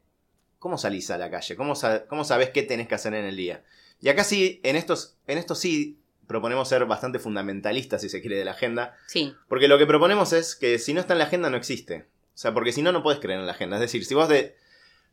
¿Cómo 0.60 0.78
salís 0.78 1.10
a 1.12 1.18
la 1.18 1.32
calle? 1.32 1.56
¿Cómo, 1.56 1.74
¿Cómo 2.10 2.26
sabés 2.26 2.50
qué 2.50 2.64
tenés 2.64 2.90
que 2.90 2.96
hacer 2.96 3.14
en 3.14 3.24
el 3.24 3.38
día? 3.38 3.64
Y 4.02 4.10
acá 4.10 4.26
sí, 4.26 4.60
en 4.64 4.76
estos, 4.76 5.16
en 5.28 5.38
esto 5.38 5.56
sí 5.56 6.00
proponemos 6.28 6.68
ser 6.68 6.86
bastante 6.86 7.18
fundamentalistas, 7.20 8.02
si 8.02 8.10
se 8.10 8.20
quiere, 8.20 8.36
de 8.36 8.44
la 8.46 8.52
agenda. 8.52 8.98
Sí. 9.08 9.34
Porque 9.48 9.70
lo 9.70 9.78
que 9.78 9.86
proponemos 9.86 10.34
es 10.34 10.56
que 10.58 10.78
si 10.78 10.94
no 10.94 11.00
está 11.00 11.14
en 11.14 11.20
la 11.20 11.26
agenda, 11.26 11.50
no 11.50 11.56
existe. 11.56 12.08
O 12.36 12.38
sea, 12.42 12.54
porque 12.54 12.74
si 12.74 12.82
no, 12.82 12.92
no 12.92 13.04
puedes 13.04 13.22
creer 13.22 13.40
en 13.40 13.46
la 13.46 13.54
agenda. 13.54 13.78
Es 13.78 13.82
decir, 13.82 14.04
si 14.06 14.14
vos 14.16 14.28
de 14.28 14.56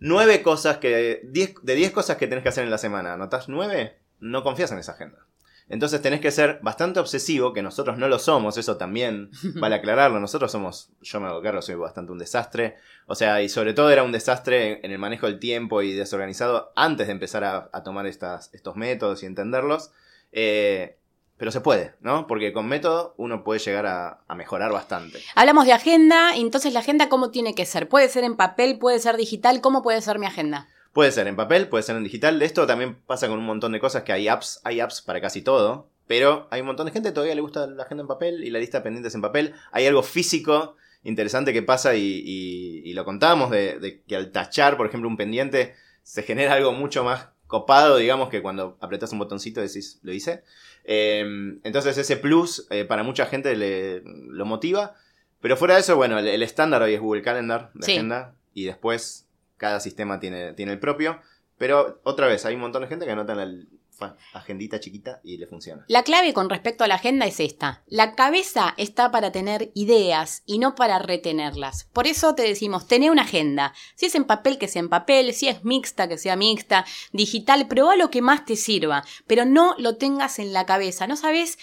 nueve 0.01 0.43
cosas 0.43 0.79
que. 0.79 1.21
Diez, 1.25 1.55
de 1.63 1.75
diez 1.77 1.93
cosas 1.93 2.17
que 2.17 2.27
tenés 2.27 2.43
que 2.43 2.49
hacer 2.49 2.65
en 2.65 2.71
la 2.71 2.79
semana, 2.79 3.13
anotás 3.15 3.49
nueve, 3.49 3.97
no 4.21 4.43
confías 4.43 4.73
en 4.73 4.79
esa 4.79 4.93
agenda. 4.93 5.19
Entonces 5.69 6.01
tenés 6.01 6.21
que 6.21 6.31
ser 6.31 6.61
bastante 6.63 7.01
obsesivo, 7.01 7.53
que 7.53 7.63
nosotros 7.63 7.99
no 7.99 8.09
lo 8.09 8.19
somos, 8.19 8.57
eso 8.57 8.77
también 8.77 9.31
vale 9.57 9.75
aclararlo. 9.75 10.21
Nosotros 10.21 10.53
somos, 10.53 10.91
yo 11.03 11.21
me 11.21 11.27
hago 11.27 11.43
cargo, 11.43 11.61
soy 11.61 11.75
bastante 11.75 12.13
un 12.13 12.19
desastre. 12.19 12.77
O 13.07 13.15
sea, 13.15 13.43
y 13.43 13.49
sobre 13.49 13.75
todo 13.75 13.91
era 13.91 14.05
un 14.05 14.13
desastre 14.13 14.81
en 14.85 14.93
el 14.93 14.99
manejo 14.99 15.27
del 15.27 15.41
tiempo 15.41 15.83
y 15.83 15.93
desorganizado 15.93 16.73
antes 16.77 17.09
de 17.09 17.13
empezar 17.13 17.43
a, 17.45 17.69
a 17.73 17.83
tomar 17.83 18.07
estas, 18.07 18.53
estos 18.55 18.77
métodos 18.77 19.23
y 19.23 19.27
entenderlos. 19.27 19.91
Eh, 20.33 20.97
pero 21.37 21.51
se 21.51 21.61
puede, 21.61 21.95
¿no? 22.01 22.27
Porque 22.27 22.53
con 22.53 22.67
método 22.67 23.15
uno 23.19 23.45
puede 23.45 23.61
llegar 23.61 23.87
a, 23.87 24.21
a 24.27 24.35
mejorar 24.35 24.73
bastante. 24.73 25.21
Hablamos 25.35 25.67
de 25.67 25.73
agenda, 25.73 26.35
entonces 26.35 26.73
la 26.73 26.81
agenda 26.81 27.09
cómo 27.09 27.31
tiene 27.31 27.55
que 27.55 27.67
ser? 27.67 27.89
Puede 27.89 28.09
ser 28.09 28.25
en 28.25 28.37
papel, 28.37 28.79
puede 28.79 28.99
ser 29.01 29.17
digital, 29.17 29.61
¿cómo 29.61 29.83
puede 29.83 30.01
ser 30.01 30.19
mi 30.19 30.27
agenda? 30.27 30.69
Puede 30.97 31.13
ser 31.13 31.27
en 31.27 31.37
papel, 31.37 31.69
puede 31.69 31.83
ser 31.83 31.95
en 31.97 32.05
digital. 32.05 32.41
Esto 32.41 32.67
también 32.67 32.95
pasa 33.07 33.29
con 33.29 33.39
un 33.39 33.45
montón 33.45 33.73
de 33.73 33.81
cosas 33.81 34.03
que 34.03 34.13
hay 34.13 34.29
apps, 34.29 34.63
hay 34.65 34.81
apps 34.81 35.03
para 35.03 35.21
casi 35.21 35.43
todo. 35.43 35.91
Pero 36.07 36.49
hay 36.51 36.63
un 36.63 36.69
montón 36.69 36.87
de 36.87 36.93
gente 36.93 37.11
que 37.11 37.13
todavía 37.13 37.35
le 37.35 37.43
gusta 37.43 37.67
la 37.67 37.83
agenda 37.83 38.01
en 38.01 38.09
papel 38.09 38.43
y 38.45 38.49
la 38.51 38.59
lista 38.61 38.79
de 38.79 38.85
pendientes 38.85 39.15
en 39.15 39.21
papel. 39.21 39.53
Hay 39.73 39.87
algo 39.87 40.03
físico 40.03 40.77
interesante 41.03 41.53
que 41.53 41.63
pasa 41.63 41.95
y, 41.97 42.23
y- 42.25 42.81
y 42.89 42.95
lo 42.95 43.05
contábamos 43.05 43.51
de, 43.51 43.79
de 43.79 44.01
que 44.05 44.17
al 44.17 44.33
tachar, 44.33 44.79
por 44.79 44.87
ejemplo, 44.87 45.07
un 45.09 45.19
pendiente, 45.19 45.75
se 46.03 46.23
genera 46.23 46.55
algo 46.55 46.73
mucho 46.73 47.05
más 47.05 47.29
copado, 47.47 47.99
digamos, 47.99 48.31
que 48.31 48.41
cuando 48.41 48.79
apretas 48.81 49.13
un 49.13 49.19
botoncito 49.19 49.61
decís, 49.61 49.99
lo 50.03 50.13
hice. 50.15 50.45
Eh, 50.85 51.59
entonces 51.63 51.99
ese 51.99 52.17
plus 52.17 52.67
eh, 52.71 52.85
para 52.87 53.03
mucha 53.03 53.27
gente 53.27 53.55
le, 53.55 54.01
lo 54.05 54.47
motiva. 54.47 54.95
Pero 55.43 55.57
fuera 55.59 55.75
de 55.75 55.81
eso, 55.81 55.97
bueno, 55.97 56.19
el, 56.19 56.43
estándar 56.43 56.81
hoy 56.83 56.95
es 56.95 57.01
Google 57.01 57.23
Calendar 57.23 57.71
de 57.75 57.85
Sí. 57.85 57.93
agenda 57.93 58.35
y 58.55 58.65
después 58.65 59.26
cada 59.57 59.81
sistema 59.81 60.21
tiene, 60.21 60.53
tiene 60.53 60.73
el 60.73 60.79
propio. 60.79 61.21
Pero 61.59 62.01
otra 62.05 62.27
vez, 62.27 62.45
hay 62.45 62.55
un 62.55 62.61
montón 62.61 62.83
de 62.83 62.89
gente 62.89 63.07
que 63.07 63.13
anota 63.13 63.33
en 63.33 63.39
la 63.39 63.67
agendita 64.35 64.79
chiquita 64.79 65.21
y 65.25 65.39
le 65.39 65.47
funciona. 65.47 65.85
La 65.89 66.03
clave 66.03 66.35
con 66.35 66.51
respecto 66.51 66.85
a 66.85 66.89
la 66.89 66.97
agenda 66.97 67.27
es 67.27 67.41
esta. 67.41 67.83
La 67.87 68.15
cabeza 68.15 68.75
está 68.77 69.11
para 69.11 69.33
tener 69.33 69.71
ideas 69.75 70.43
y 70.45 70.59
no 70.59 70.75
para 70.75 70.99
retenerlas. 70.99 71.85
Por 71.93 72.07
eso 72.07 72.35
te 72.35 72.43
decimos, 72.43 72.87
tené 72.87 73.11
una 73.11 73.23
agenda. 73.23 73.73
Si 73.95 74.07
es 74.07 74.15
en 74.15 74.25
papel, 74.25 74.59
que 74.59 74.69
sea 74.69 74.81
en 74.81 74.91
papel. 74.91 75.33
Si 75.33 75.49
es 75.49 75.65
mixta, 75.65 76.09
que 76.09 76.19
sea 76.19 76.37
mixta. 76.37 76.85
Digital, 77.13 77.69
prueba 77.69 77.97
lo 77.97 78.11
que 78.11 78.23
más 78.23 78.45
te 78.45 78.57
sirva. 78.57 79.05
Pero 79.27 79.45
no 79.45 79.75
lo 79.79 79.97
tengas 79.97 80.39
en 80.39 80.53
la 80.53 80.67
cabeza. 80.67 81.07
¿No 81.07 81.17
sabes? 81.17 81.59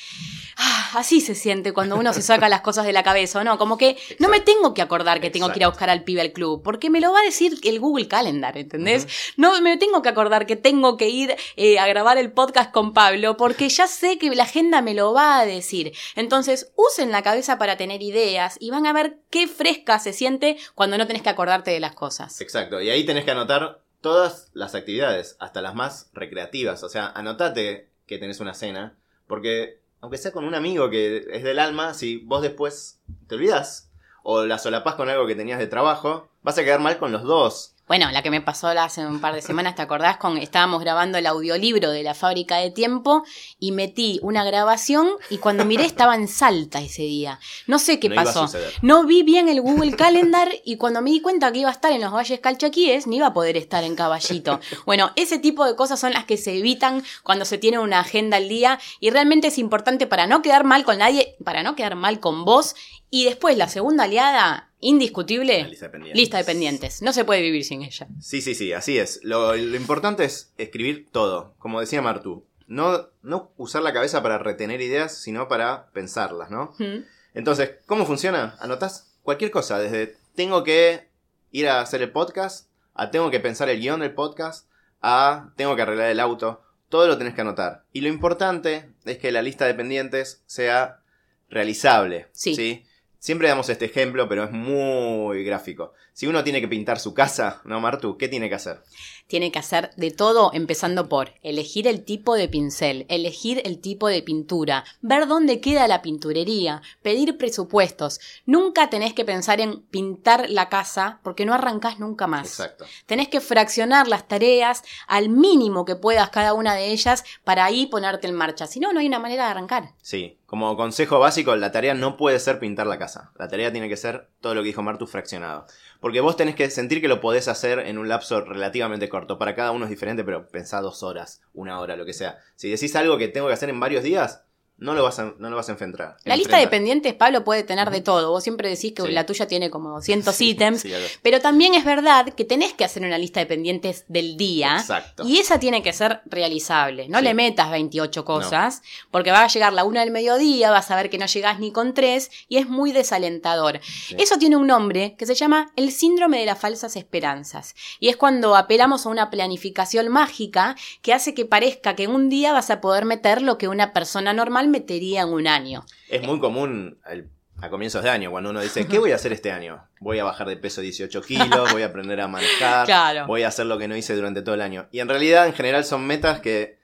Ah, 0.57 0.91
así 0.95 1.21
se 1.21 1.35
siente 1.35 1.73
cuando 1.73 1.95
uno 1.95 2.13
se 2.13 2.21
saca 2.21 2.49
las 2.49 2.61
cosas 2.61 2.85
de 2.85 2.93
la 2.93 3.03
cabeza, 3.03 3.39
¿o 3.39 3.43
no? 3.43 3.57
Como 3.57 3.77
que 3.77 3.97
no 4.19 4.29
me 4.29 4.39
tengo 4.39 4.73
que 4.73 4.81
acordar 4.81 5.19
que 5.21 5.29
tengo 5.29 5.51
que 5.51 5.59
ir 5.59 5.65
a 5.65 5.69
buscar 5.69 5.89
al 5.89 6.03
pibe 6.03 6.21
al 6.21 6.31
club. 6.31 6.61
Porque 6.63 6.89
me 6.89 7.01
lo 7.01 7.11
va 7.11 7.19
a 7.19 7.23
decir 7.23 7.59
el 7.63 7.79
Google 7.79 8.07
Calendar, 8.07 8.57
¿entendés? 8.57 9.07
No 9.37 9.59
me 9.61 9.77
tengo 9.77 10.01
que 10.01 10.09
acordar 10.09 10.45
que 10.45 10.55
tengo 10.55 10.97
que 10.97 11.09
ir 11.09 11.35
eh, 11.55 11.79
a 11.79 11.87
grabar 11.87 12.17
el 12.17 12.31
podcast 12.31 12.71
con 12.71 12.93
Pablo, 12.93 13.37
porque 13.37 13.69
ya 13.69 13.87
sé 13.87 14.17
que 14.17 14.29
la 14.35 14.43
agenda 14.43 14.81
me 14.81 14.93
lo 14.93 15.13
va 15.13 15.39
a 15.39 15.45
decir. 15.45 15.93
Entonces, 16.15 16.71
usen 16.75 17.11
la 17.11 17.23
cabeza 17.23 17.57
para 17.57 17.77
tener 17.77 18.01
ideas 18.01 18.57
y 18.59 18.69
van 18.69 18.85
a 18.85 18.93
ver 18.93 19.17
qué 19.29 19.47
fresca 19.47 19.99
se 19.99 20.13
siente 20.13 20.57
cuando 20.75 20.97
no 20.97 21.07
tenés 21.07 21.21
que 21.21 21.29
acordarte 21.29 21.71
de 21.71 21.79
las 21.79 21.95
cosas. 21.95 22.41
Exacto, 22.41 22.81
y 22.81 22.89
ahí 22.89 23.05
tenés 23.05 23.25
que 23.25 23.31
anotar 23.31 23.83
todas 24.01 24.49
las 24.53 24.75
actividades, 24.75 25.37
hasta 25.39 25.61
las 25.61 25.73
más 25.73 26.09
recreativas. 26.13 26.83
O 26.83 26.89
sea, 26.89 27.07
anotate 27.07 27.89
que 28.05 28.19
tenés 28.19 28.39
una 28.39 28.53
cena, 28.53 28.97
porque 29.27 29.79
aunque 30.03 30.17
sea 30.17 30.33
con 30.33 30.43
un 30.43 30.53
amigo 30.53 30.89
que 30.89 31.27
es 31.31 31.43
del 31.43 31.59
alma, 31.59 31.93
si 31.93 32.17
vos 32.17 32.41
después 32.41 32.99
te 33.29 33.35
olvidás 33.35 33.89
o 34.21 34.43
la 34.43 34.57
solapás 34.57 34.95
con 34.95 35.07
algo 35.07 35.25
que 35.25 35.33
tenías 35.33 35.59
de 35.59 35.67
trabajo, 35.67 36.27
vas 36.43 36.57
a 36.57 36.63
quedar 36.63 36.79
mal 36.79 36.97
con 36.97 37.11
los 37.11 37.23
dos. 37.23 37.73
Bueno, 37.85 38.09
la 38.11 38.23
que 38.23 38.31
me 38.31 38.39
pasó 38.39 38.69
hace 38.69 39.05
un 39.05 39.19
par 39.19 39.35
de 39.35 39.41
semanas, 39.41 39.75
¿te 39.75 39.81
acordás? 39.81 40.15
Con, 40.15 40.37
estábamos 40.37 40.79
grabando 40.81 41.17
el 41.17 41.27
audiolibro 41.27 41.91
de 41.91 42.01
la 42.01 42.13
fábrica 42.13 42.55
de 42.57 42.71
tiempo 42.71 43.25
y 43.59 43.73
metí 43.73 44.19
una 44.23 44.45
grabación 44.45 45.09
y 45.29 45.37
cuando 45.39 45.65
miré 45.65 45.83
estaba 45.83 46.15
en 46.15 46.29
Salta 46.29 46.79
ese 46.79 47.01
día. 47.01 47.39
No 47.67 47.79
sé 47.79 47.99
qué 47.99 48.07
No 48.07 48.15
pasó. 48.15 48.49
No 48.81 49.03
vi 49.03 49.23
bien 49.23 49.49
el 49.49 49.59
Google 49.59 49.97
Calendar 49.97 50.49
y 50.63 50.77
cuando 50.77 51.01
me 51.01 51.11
di 51.11 51.21
cuenta 51.21 51.51
que 51.51 51.59
iba 51.59 51.69
a 51.69 51.73
estar 51.73 51.91
en 51.91 51.99
los 51.99 52.13
valles 52.13 52.39
calchaquíes, 52.39 53.05
ni 53.05 53.17
iba 53.17 53.27
a 53.27 53.33
poder 53.33 53.57
estar 53.57 53.83
en 53.83 53.95
caballito. 53.95 54.61
Bueno, 54.85 55.11
ese 55.17 55.37
tipo 55.37 55.65
de 55.65 55.75
cosas 55.75 55.99
son 55.99 56.13
las 56.13 56.23
que 56.23 56.37
se 56.37 56.57
evitan 56.57 57.03
cuando 57.21 57.43
se 57.43 57.57
tiene 57.57 57.79
una 57.79 57.99
agenda 57.99 58.37
al 58.37 58.47
día 58.47 58.79
y 59.01 59.09
realmente 59.09 59.49
es 59.49 59.57
importante 59.57 60.07
para 60.07 60.25
no 60.25 60.41
quedar 60.41 60.63
mal 60.63 60.85
con 60.85 60.99
nadie, 60.99 61.35
para 61.43 61.63
no 61.63 61.75
quedar 61.75 61.95
mal 61.95 62.21
con 62.21 62.45
vos. 62.45 62.75
Y 63.09 63.25
después 63.25 63.57
la 63.57 63.67
segunda 63.67 64.05
aliada, 64.05 64.71
indiscutible, 64.83 65.63
lista 65.65 65.85
de 65.85 65.91
pendientes. 65.91 66.19
lista 66.19 66.37
de 66.37 66.43
pendientes. 66.43 67.01
No 67.01 67.13
se 67.13 67.25
puede 67.25 67.41
vivir 67.41 67.63
sin 67.63 67.81
ella. 67.81 68.07
Sí, 68.19 68.41
sí, 68.41 68.53
sí, 68.55 68.73
así 68.73 68.97
es. 68.97 69.19
Lo, 69.23 69.55
lo 69.55 69.75
importante 69.75 70.23
es 70.25 70.53
escribir 70.57 71.07
todo, 71.11 71.55
como 71.59 71.79
decía 71.79 72.01
Martu. 72.01 72.45
No, 72.67 73.09
no 73.21 73.51
usar 73.57 73.83
la 73.83 73.93
cabeza 73.93 74.23
para 74.23 74.37
retener 74.37 74.81
ideas, 74.81 75.17
sino 75.17 75.47
para 75.47 75.89
pensarlas, 75.91 76.49
¿no? 76.49 76.73
¿Mm? 76.79 77.03
Entonces, 77.33 77.71
¿cómo 77.85 78.05
funciona? 78.05 78.55
Anotás 78.59 79.13
cualquier 79.23 79.51
cosa, 79.51 79.79
desde 79.79 80.17
tengo 80.35 80.63
que 80.63 81.07
ir 81.51 81.67
a 81.67 81.81
hacer 81.81 82.01
el 82.01 82.11
podcast, 82.11 82.69
a 82.93 83.11
tengo 83.11 83.31
que 83.31 83.39
pensar 83.39 83.69
el 83.69 83.79
guion 83.79 83.99
del 83.99 84.13
podcast, 84.13 84.67
a 85.01 85.51
tengo 85.55 85.75
que 85.75 85.81
arreglar 85.81 86.09
el 86.09 86.19
auto. 86.19 86.61
Todo 86.89 87.07
lo 87.07 87.17
tenés 87.17 87.33
que 87.33 87.41
anotar. 87.41 87.85
Y 87.91 88.01
lo 88.01 88.09
importante 88.09 88.89
es 89.05 89.17
que 89.17 89.31
la 89.31 89.41
lista 89.41 89.65
de 89.65 89.73
pendientes 89.73 90.43
sea 90.45 91.01
realizable. 91.49 92.27
Sí. 92.33 92.85
Siempre 93.23 93.47
damos 93.47 93.69
este 93.69 93.85
ejemplo, 93.85 94.27
pero 94.27 94.43
es 94.43 94.51
muy 94.51 95.45
gráfico. 95.45 95.93
Si 96.11 96.27
uno 96.27 96.43
tiene 96.43 96.59
que 96.59 96.67
pintar 96.67 96.99
su 96.99 97.13
casa, 97.13 97.61
¿no, 97.63 97.79
Martu? 97.79 98.17
¿Qué 98.17 98.27
tiene 98.27 98.49
que 98.49 98.55
hacer? 98.55 98.83
Tiene 99.27 99.49
que 99.49 99.59
hacer 99.59 99.91
de 99.95 100.11
todo 100.11 100.51
empezando 100.53 101.07
por 101.07 101.31
elegir 101.41 101.87
el 101.87 102.03
tipo 102.03 102.35
de 102.35 102.49
pincel, 102.49 103.05
elegir 103.07 103.61
el 103.63 103.79
tipo 103.79 104.09
de 104.09 104.23
pintura, 104.23 104.83
ver 104.99 105.25
dónde 105.27 105.61
queda 105.61 105.87
la 105.87 106.01
pinturería, 106.01 106.81
pedir 107.01 107.37
presupuestos. 107.37 108.19
Nunca 108.45 108.89
tenés 108.89 109.13
que 109.13 109.23
pensar 109.23 109.61
en 109.61 109.83
pintar 109.83 110.49
la 110.49 110.67
casa 110.67 111.21
porque 111.23 111.45
no 111.45 111.53
arrancás 111.53 111.99
nunca 111.99 112.27
más. 112.27 112.47
Exacto. 112.47 112.83
Tenés 113.05 113.29
que 113.29 113.39
fraccionar 113.39 114.09
las 114.09 114.27
tareas 114.27 114.83
al 115.07 115.29
mínimo 115.29 115.85
que 115.85 115.95
puedas 115.95 116.29
cada 116.29 116.53
una 116.53 116.75
de 116.75 116.91
ellas 116.91 117.23
para 117.45 117.63
ahí 117.63 117.85
ponerte 117.85 118.27
en 118.27 118.35
marcha. 118.35 118.67
Si 118.67 118.81
no, 118.81 118.91
no 118.91 118.99
hay 118.99 119.07
una 119.07 119.19
manera 119.19 119.45
de 119.45 119.51
arrancar. 119.51 119.93
Sí, 120.01 120.39
como 120.53 120.77
consejo 120.77 121.17
básico, 121.17 121.55
la 121.55 121.71
tarea 121.71 121.95
no 121.95 122.15
puede 122.15 122.37
ser 122.37 122.59
pintar 122.59 122.85
la 122.85 122.99
casa. 122.99 123.31
La 123.39 123.47
tarea 123.47 123.71
tiene 123.71 123.89
que 123.89 123.97
ser 123.97 124.29
todo 124.39 124.53
lo 124.53 124.61
que 124.61 124.67
dijo 124.67 124.83
Martu 124.83 125.07
fraccionado. 125.07 125.65
Porque 125.99 126.21
vos 126.21 126.37
tenés 126.37 126.53
que 126.53 126.69
sentir 126.69 127.01
que 127.01 127.07
lo 127.07 127.21
podés 127.21 127.47
hacer 127.47 127.79
en 127.79 127.97
un 127.97 128.07
lapso 128.07 128.39
relativamente 128.41 129.09
corto. 129.09 129.39
Para 129.39 129.55
cada 129.55 129.71
uno 129.71 129.85
es 129.85 129.89
diferente, 129.89 130.23
pero 130.23 130.47
pensá 130.47 130.79
dos 130.79 131.01
horas, 131.01 131.41
una 131.55 131.79
hora, 131.79 131.95
lo 131.95 132.05
que 132.05 132.13
sea. 132.13 132.37
Si 132.55 132.69
decís 132.69 132.95
algo 132.95 133.17
que 133.17 133.29
tengo 133.29 133.47
que 133.47 133.53
hacer 133.53 133.69
en 133.71 133.79
varios 133.79 134.03
días, 134.03 134.45
no 134.77 134.93
lo 134.93 135.03
vas 135.03 135.19
a, 135.19 135.33
no 135.37 135.49
lo 135.49 135.55
vas 135.55 135.69
a 135.69 135.73
enfrentar. 135.73 136.17
La 136.25 136.35
lista 136.35 136.57
de 136.57 136.67
pendientes, 136.67 137.13
Pablo, 137.13 137.43
puede 137.43 137.63
tener 137.63 137.89
de 137.89 138.01
todo. 138.01 138.31
Vos 138.31 138.43
siempre 138.43 138.67
decís 138.69 138.93
que 138.93 139.03
Sí. 139.03 139.11
la 139.11 139.25
tuya 139.25 139.47
tiene 139.47 139.69
como 139.69 139.89
200 139.91 140.39
ítems. 140.41 140.81
Sí, 140.81 140.93
algo- 140.93 141.07
Pero 141.21 141.39
también 141.39 141.73
es 141.73 141.85
verdad 141.85 142.33
que 142.33 142.43
tenés 142.43 142.73
que 142.73 142.83
hacer 142.83 143.03
una 143.03 143.17
lista 143.17 143.39
de 143.39 143.45
pendientes 143.45 144.03
del 144.09 144.35
día. 144.35 144.75
Exacto. 144.79 145.23
Y 145.25 145.37
esa 145.37 145.59
tiene 145.59 145.81
que 145.83 145.93
ser 145.93 146.21
realizable. 146.25 147.07
No 147.07 147.21
le 147.21 147.33
metas 147.33 147.71
28 147.71 148.25
cosas, 148.25 148.81
porque 149.11 149.31
va 149.31 149.43
a 149.43 149.47
llegar 149.47 149.71
la 149.73 149.83
una 149.85 150.01
del 150.01 150.11
mediodía, 150.11 150.69
vas 150.71 150.91
a 150.91 150.95
ver 150.95 151.09
que 151.09 151.17
no 151.17 151.27
llegás 151.27 151.59
ni 151.59 151.71
con 151.71 151.93
tres, 151.93 152.29
y 152.49 152.57
es 152.57 152.67
muy 152.67 152.91
desalentador. 152.91 153.79
Eso 154.17 154.37
tiene 154.37 154.57
un 154.57 154.67
nombre 154.67 155.15
que 155.17 155.25
se 155.25 155.35
llama 155.35 155.71
el 155.75 155.91
síndrome 155.91 156.39
de 156.39 156.45
las 156.47 156.59
falsas 156.59 156.95
esperanzas. 156.95 157.75
Y 157.99 158.09
es 158.09 158.17
cuando 158.17 158.55
apelamos 158.55 159.05
a 159.05 159.09
una 159.09 159.29
planificación 159.29 160.09
mágica 160.09 160.75
que 161.01 161.13
hace 161.13 161.33
que 161.33 161.45
parezca 161.45 161.95
que 161.95 162.07
un 162.07 162.27
día 162.29 162.51
vas 162.53 162.69
a 162.69 162.81
poder 162.81 163.05
meter 163.05 163.41
lo 163.41 163.57
que 163.57 163.67
una 163.67 163.93
persona 163.93 164.33
normal 164.33 164.67
metería 164.73 165.21
en 165.21 165.29
un 165.29 165.47
año. 165.47 165.85
Es 166.09 166.21
muy 166.23 166.39
común 166.39 166.97
el- 167.09 167.29
a 167.61 167.69
comienzos 167.69 168.03
de 168.03 168.09
año, 168.09 168.29
cuando 168.31 168.49
uno 168.49 168.59
dice, 168.59 168.85
¿qué 168.87 168.99
voy 168.99 169.11
a 169.11 169.15
hacer 169.15 169.31
este 169.31 169.49
año? 169.51 169.87
Voy 170.01 170.19
a 170.19 170.25
bajar 170.25 170.49
de 170.49 170.57
peso 170.57 170.81
18 170.81 171.21
kilos, 171.21 171.71
voy 171.71 171.83
a 171.83 171.85
aprender 171.85 172.19
a 172.19 172.27
manejar, 172.27 172.85
Claro. 172.85 173.25
voy 173.27 173.43
a 173.43 173.47
hacer 173.47 173.67
lo 173.67 173.77
que 173.77 173.87
no 173.87 173.95
hice 173.95 174.15
durante 174.15 174.41
todo 174.41 174.55
el 174.55 174.61
año. 174.61 174.87
Y 174.91 174.99
en 174.99 175.07
realidad, 175.07 175.47
en 175.47 175.53
general, 175.53 175.85
son 175.85 176.05
metas 176.05 176.41
que 176.41 176.77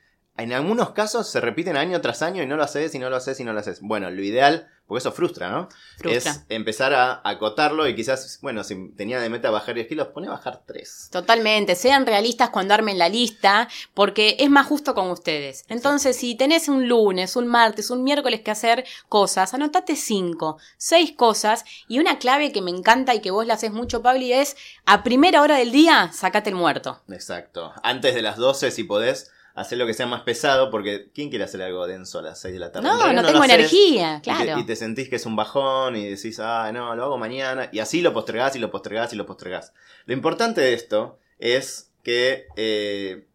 en 0.43 0.53
algunos 0.53 0.91
casos 0.91 1.27
se 1.27 1.41
repiten 1.41 1.77
año 1.77 2.00
tras 2.01 2.22
año 2.22 2.41
y 2.43 2.48
no 2.48 2.55
lo 2.55 2.63
haces 2.63 2.93
y 2.96 3.00
no 3.00 3.10
lo 3.10 3.15
haces 3.17 3.39
y 3.39 3.43
no 3.43 3.53
lo 3.53 3.60
haces. 3.60 3.81
Bueno, 3.81 4.10
lo 4.10 4.24
ideal, 4.24 4.67
porque 4.88 5.00
eso 5.00 5.12
frustra, 5.12 5.50
¿no? 5.50 5.69
Frustra. 5.98 6.31
Es 6.31 6.41
empezar 6.50 6.93
a 6.93 7.22
acotarlo 7.24 7.88
y 7.88 7.96
quizás, 7.96 8.39
bueno, 8.41 8.63
si 8.63 8.89
tenía 8.96 9.19
de 9.19 9.29
meta 9.29 9.51
bajar 9.51 9.75
10 9.75 9.88
kilos, 9.88 10.08
pone 10.08 10.27
a 10.27 10.31
bajar 10.31 10.62
3. 10.65 11.10
Totalmente, 11.12 11.75
sean 11.75 12.05
realistas 12.05 12.50
cuando 12.50 12.74
armen 12.74 12.98
la 12.98 13.10
lista, 13.10 13.67
porque 13.93 14.38
es 14.39 14.50
más 14.50 14.65
justo 14.65 14.96
con 14.96 15.12
ustedes. 15.12 15.65
Entonces, 15.67 16.15
si 16.15 16.36
tenés 16.36 16.69
un 16.69 16.88
lunes, 16.88 17.36
un 17.36 17.48
martes, 17.48 17.91
un 17.91 18.03
miércoles 18.03 18.41
que 18.41 18.51
hacer 18.51 18.86
cosas, 19.10 19.53
anotate 19.53 19.96
cinco, 19.96 20.58
seis 20.77 21.12
cosas, 21.12 21.65
y 21.88 22.00
una 22.00 22.17
clave 22.17 22.51
que 22.51 22.62
me 22.62 22.72
encanta 22.72 23.13
y 23.13 23.19
que 23.19 23.31
vos 23.31 23.46
la 23.46 23.55
haces 23.55 23.72
mucho, 23.72 24.01
Pabli, 24.01 24.34
es 24.34 24.55
a 24.86 25.03
primera 25.03 25.41
hora 25.41 25.58
del 25.58 25.72
día, 25.72 26.12
sacate 26.13 26.50
el 26.50 26.55
muerto. 26.55 27.01
Exacto. 27.10 27.74
Antes 27.84 28.15
de 28.15 28.22
las 28.22 28.38
12, 28.38 28.72
si 28.72 28.84
podés, 28.86 29.31
hacer 29.59 29.77
lo 29.77 29.85
que 29.85 29.93
sea 29.93 30.05
más 30.07 30.21
pesado, 30.21 30.71
porque 30.71 31.09
¿quién 31.13 31.29
quiere 31.29 31.43
hacer 31.45 31.61
algo 31.61 31.85
denso 31.87 32.19
a 32.19 32.21
las 32.21 32.39
6 32.41 32.53
de 32.53 32.59
la 32.59 32.71
tarde? 32.71 32.87
No, 32.87 33.13
no 33.13 33.23
tengo 33.25 33.39
haces 33.39 33.53
energía, 33.53 34.15
y 34.15 34.17
te- 34.17 34.21
claro. 34.23 34.59
Y 34.59 34.65
te, 34.65 34.75
sentís 34.75 35.09
que 35.09 35.17
es 35.17 35.25
un 35.25 35.35
bajón 35.35 35.95
y 35.95 36.05
decís, 36.07 36.39
ah, 36.39 36.71
no, 36.71 36.95
lo 36.95 37.03
hago 37.03 37.17
mañana. 37.17 37.69
Y 37.71 37.79
así 37.79 38.01
lo 38.01 38.13
postergás 38.13 38.55
y 38.55 38.59
lo 38.59 38.71
postergás 38.71 39.11
y 39.13 39.15
lo 39.15 39.25
postergás. 39.25 39.73
Lo 40.05 40.13
importante 40.13 40.61
de 40.61 40.73
esto 40.73 41.19
es 41.39 41.91
que 42.03 42.47
eh, 42.55 43.25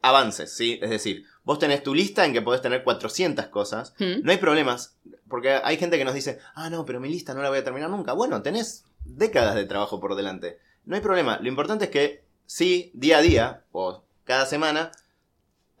avances, 0.00 0.52
¿sí? 0.52 0.78
Es 0.82 0.90
decir, 0.90 1.24
vos 1.44 1.58
tenés 1.58 1.82
tu 1.82 1.94
lista 1.94 2.24
en 2.24 2.32
que 2.32 2.42
podés 2.42 2.62
tener 2.62 2.84
400 2.84 3.46
cosas. 3.46 3.94
¿Mm? 3.98 4.22
No 4.22 4.30
hay 4.32 4.38
problemas, 4.38 4.96
porque 5.28 5.52
hay 5.62 5.76
gente 5.76 5.98
que 5.98 6.04
nos 6.04 6.14
dice, 6.14 6.38
ah, 6.54 6.70
no, 6.70 6.84
pero 6.84 7.00
mi 7.00 7.08
lista 7.08 7.34
no 7.34 7.42
la 7.42 7.48
voy 7.48 7.58
a 7.58 7.64
terminar 7.64 7.90
nunca. 7.90 8.12
Bueno, 8.12 8.42
tenés 8.42 8.84
décadas 9.04 9.54
de 9.54 9.64
trabajo 9.64 10.00
por 10.00 10.14
delante. 10.14 10.58
No 10.84 10.94
hay 10.96 11.02
problema. 11.02 11.38
Lo 11.40 11.48
importante 11.48 11.86
es 11.86 11.90
que 11.90 12.22
sí, 12.46 12.90
día 12.94 13.18
a 13.18 13.22
día 13.22 13.62
o 13.72 14.02
cada 14.24 14.46
semana, 14.46 14.92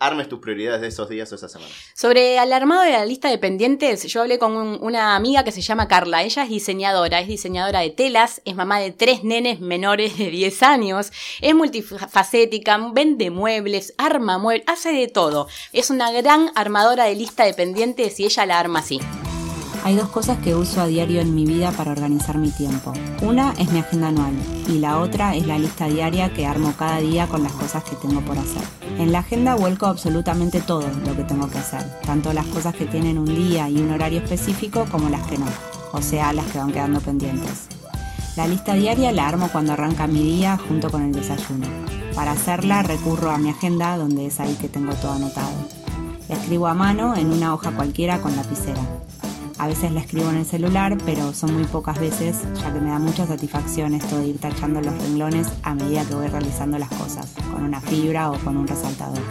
armes 0.06 0.28
tus 0.28 0.40
prioridades 0.40 0.80
de 0.80 0.88
esos 0.88 1.08
días 1.08 1.30
o 1.32 1.34
esas 1.34 1.52
semanas. 1.52 1.72
Sobre 1.94 2.36
el 2.36 2.52
armado 2.52 2.82
de 2.82 2.90
la 2.92 3.04
lista 3.04 3.28
de 3.28 3.38
pendientes, 3.38 4.02
yo 4.04 4.22
hablé 4.22 4.38
con 4.38 4.52
un- 4.56 4.78
una 4.80 5.14
amiga 5.16 5.44
que 5.44 5.52
se 5.52 5.60
llama 5.60 5.88
Carla. 5.88 6.22
Ella 6.22 6.42
es 6.42 6.48
diseñadora, 6.50 7.20
es 7.20 7.28
diseñadora 7.28 7.80
de 7.80 7.90
telas, 7.90 8.42
es 8.44 8.54
mamá 8.54 8.78
de 8.80 8.90
tres 8.92 9.24
nenes 9.24 9.60
menores 9.60 10.18
de 10.18 10.30
10 10.30 10.62
años, 10.62 11.12
es 11.40 11.54
multifacética, 11.54 12.78
vende 12.92 13.30
muebles, 13.30 13.94
arma 13.98 14.38
muebles, 14.38 14.66
hace 14.68 14.92
de 14.92 15.08
todo. 15.08 15.46
Es 15.72 15.90
una 15.90 16.10
gran 16.12 16.50
armadora 16.54 17.04
de 17.04 17.14
lista 17.14 17.44
de 17.44 17.54
pendientes 17.54 18.18
y 18.20 18.24
ella 18.24 18.46
la 18.46 18.58
arma 18.58 18.80
así. 18.80 19.00
Hay 19.84 19.96
dos 19.96 20.10
cosas 20.10 20.38
que 20.38 20.54
uso 20.54 20.80
a 20.80 20.86
diario 20.86 21.20
en 21.20 21.34
mi 21.34 21.44
vida 21.44 21.72
para 21.72 21.90
organizar 21.90 22.38
mi 22.38 22.50
tiempo. 22.50 22.92
Una 23.20 23.52
es 23.58 23.72
mi 23.72 23.80
agenda 23.80 24.08
anual 24.08 24.34
y 24.68 24.78
la 24.78 24.98
otra 24.98 25.34
es 25.34 25.44
la 25.44 25.58
lista 25.58 25.86
diaria 25.86 26.32
que 26.32 26.46
armo 26.46 26.72
cada 26.78 26.98
día 26.98 27.26
con 27.26 27.42
las 27.42 27.52
cosas 27.52 27.82
que 27.82 27.96
tengo 27.96 28.20
por 28.20 28.38
hacer. 28.38 28.62
En 28.98 29.10
la 29.10 29.18
agenda 29.18 29.56
vuelco 29.56 29.86
absolutamente 29.86 30.60
todo 30.60 30.88
lo 31.04 31.16
que 31.16 31.24
tengo 31.24 31.50
que 31.50 31.58
hacer, 31.58 31.82
tanto 32.02 32.32
las 32.32 32.46
cosas 32.46 32.76
que 32.76 32.86
tienen 32.86 33.18
un 33.18 33.26
día 33.26 33.68
y 33.68 33.78
un 33.78 33.90
horario 33.90 34.20
específico 34.20 34.86
como 34.88 35.08
las 35.08 35.26
que 35.26 35.36
no, 35.36 35.46
o 35.90 36.00
sea, 36.00 36.32
las 36.32 36.46
que 36.46 36.58
van 36.58 36.70
quedando 36.70 37.00
pendientes. 37.00 37.66
La 38.36 38.46
lista 38.46 38.74
diaria 38.74 39.10
la 39.10 39.26
armo 39.26 39.48
cuando 39.50 39.72
arranca 39.72 40.06
mi 40.06 40.22
día 40.22 40.58
junto 40.68 40.90
con 40.92 41.02
el 41.02 41.12
desayuno. 41.12 41.66
Para 42.14 42.32
hacerla 42.32 42.84
recurro 42.84 43.32
a 43.32 43.38
mi 43.38 43.50
agenda 43.50 43.96
donde 43.96 44.26
es 44.26 44.38
ahí 44.38 44.56
que 44.60 44.68
tengo 44.68 44.94
todo 44.94 45.14
anotado. 45.14 45.50
Escribo 46.28 46.68
a 46.68 46.74
mano 46.74 47.16
en 47.16 47.32
una 47.32 47.52
hoja 47.52 47.72
cualquiera 47.72 48.20
con 48.20 48.36
lapicera. 48.36 48.80
A 49.62 49.68
veces 49.68 49.92
la 49.92 50.00
escribo 50.00 50.28
en 50.28 50.38
el 50.38 50.44
celular, 50.44 50.98
pero 51.06 51.32
son 51.32 51.54
muy 51.54 51.62
pocas 51.62 51.96
veces, 52.00 52.38
ya 52.60 52.72
que 52.72 52.80
me 52.80 52.90
da 52.90 52.98
mucha 52.98 53.28
satisfacción 53.28 53.94
esto 53.94 54.18
de 54.18 54.26
ir 54.26 54.40
tachando 54.40 54.80
los 54.80 54.92
renglones 54.92 55.46
a 55.62 55.72
medida 55.72 56.04
que 56.04 56.16
voy 56.16 56.26
realizando 56.26 56.78
las 56.78 56.88
cosas, 56.88 57.32
con 57.52 57.62
una 57.62 57.80
fibra 57.80 58.32
o 58.32 58.38
con 58.40 58.56
un 58.56 58.66
resaltador. 58.66 59.22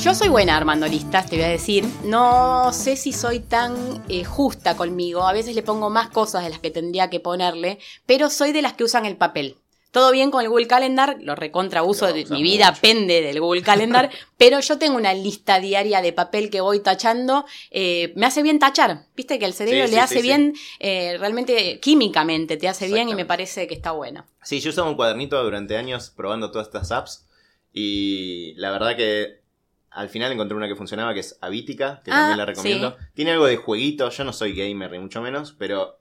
Yo 0.00 0.14
soy 0.14 0.28
buena 0.28 0.56
armando 0.56 0.86
listas, 0.86 1.26
te 1.28 1.34
voy 1.34 1.46
a 1.46 1.48
decir. 1.48 1.84
No 2.04 2.72
sé 2.72 2.94
si 2.94 3.12
soy 3.12 3.40
tan 3.40 3.74
eh, 4.08 4.22
justa 4.22 4.76
conmigo. 4.76 5.26
A 5.26 5.32
veces 5.32 5.56
le 5.56 5.64
pongo 5.64 5.90
más 5.90 6.08
cosas 6.08 6.44
de 6.44 6.50
las 6.50 6.60
que 6.60 6.70
tendría 6.70 7.10
que 7.10 7.18
ponerle, 7.18 7.80
pero 8.06 8.30
soy 8.30 8.52
de 8.52 8.62
las 8.62 8.74
que 8.74 8.84
usan 8.84 9.06
el 9.06 9.16
papel. 9.16 9.56
Todo 9.94 10.10
bien 10.10 10.32
con 10.32 10.42
el 10.42 10.48
Google 10.48 10.66
Calendar, 10.66 11.18
lo 11.20 11.36
recontra 11.36 11.84
uso, 11.84 12.08
Lo 12.08 12.12
de- 12.12 12.26
mi 12.26 12.42
vida 12.42 12.70
mucho. 12.70 12.80
pende 12.82 13.22
del 13.22 13.38
Google 13.40 13.62
Calendar, 13.62 14.10
pero 14.36 14.58
yo 14.58 14.76
tengo 14.76 14.96
una 14.96 15.14
lista 15.14 15.60
diaria 15.60 16.02
de 16.02 16.12
papel 16.12 16.50
que 16.50 16.60
voy 16.60 16.80
tachando. 16.80 17.44
eh, 17.70 18.12
me 18.16 18.26
hace 18.26 18.42
bien 18.42 18.58
tachar, 18.58 19.06
viste 19.14 19.38
que 19.38 19.44
el 19.44 19.54
cerebro 19.54 19.84
Sí, 19.86 19.90
le 19.92 19.96
sí, 19.98 20.02
hace 20.02 20.16
sí, 20.16 20.22
bien, 20.22 20.52
eh, 20.80 21.16
realmente 21.18 21.78
químicamente 21.80 22.56
te 22.56 22.66
hace 22.66 22.88
bien 22.88 23.08
y 23.08 23.14
me 23.14 23.24
parece 23.24 23.68
que 23.68 23.74
está 23.74 23.92
bueno. 23.92 24.26
Sí, 24.42 24.58
yo 24.60 24.70
usaba 24.70 24.88
un 24.90 24.96
cuadernito 24.96 25.40
durante 25.44 25.76
años 25.76 26.10
probando 26.10 26.50
todas 26.50 26.66
estas 26.66 26.90
apps 26.90 27.26
y 27.72 28.54
la 28.56 28.72
verdad 28.72 28.96
que 28.96 29.42
al 29.90 30.08
final 30.08 30.32
encontré 30.32 30.56
una 30.56 30.66
que 30.66 30.74
funcionaba 30.74 31.14
que 31.14 31.20
es 31.20 31.38
Habitica, 31.40 32.02
que 32.04 32.10
Ah, 32.10 32.16
también 32.16 32.38
la 32.38 32.46
recomiendo. 32.46 32.96
Tiene 33.14 33.30
algo 33.30 33.46
de 33.46 33.56
jueguito, 33.58 34.10
yo 34.10 34.24
no 34.24 34.32
soy 34.32 34.52
gamer 34.54 34.90
ni 34.90 34.98
mucho 34.98 35.22
menos, 35.22 35.54
pero 35.56 36.00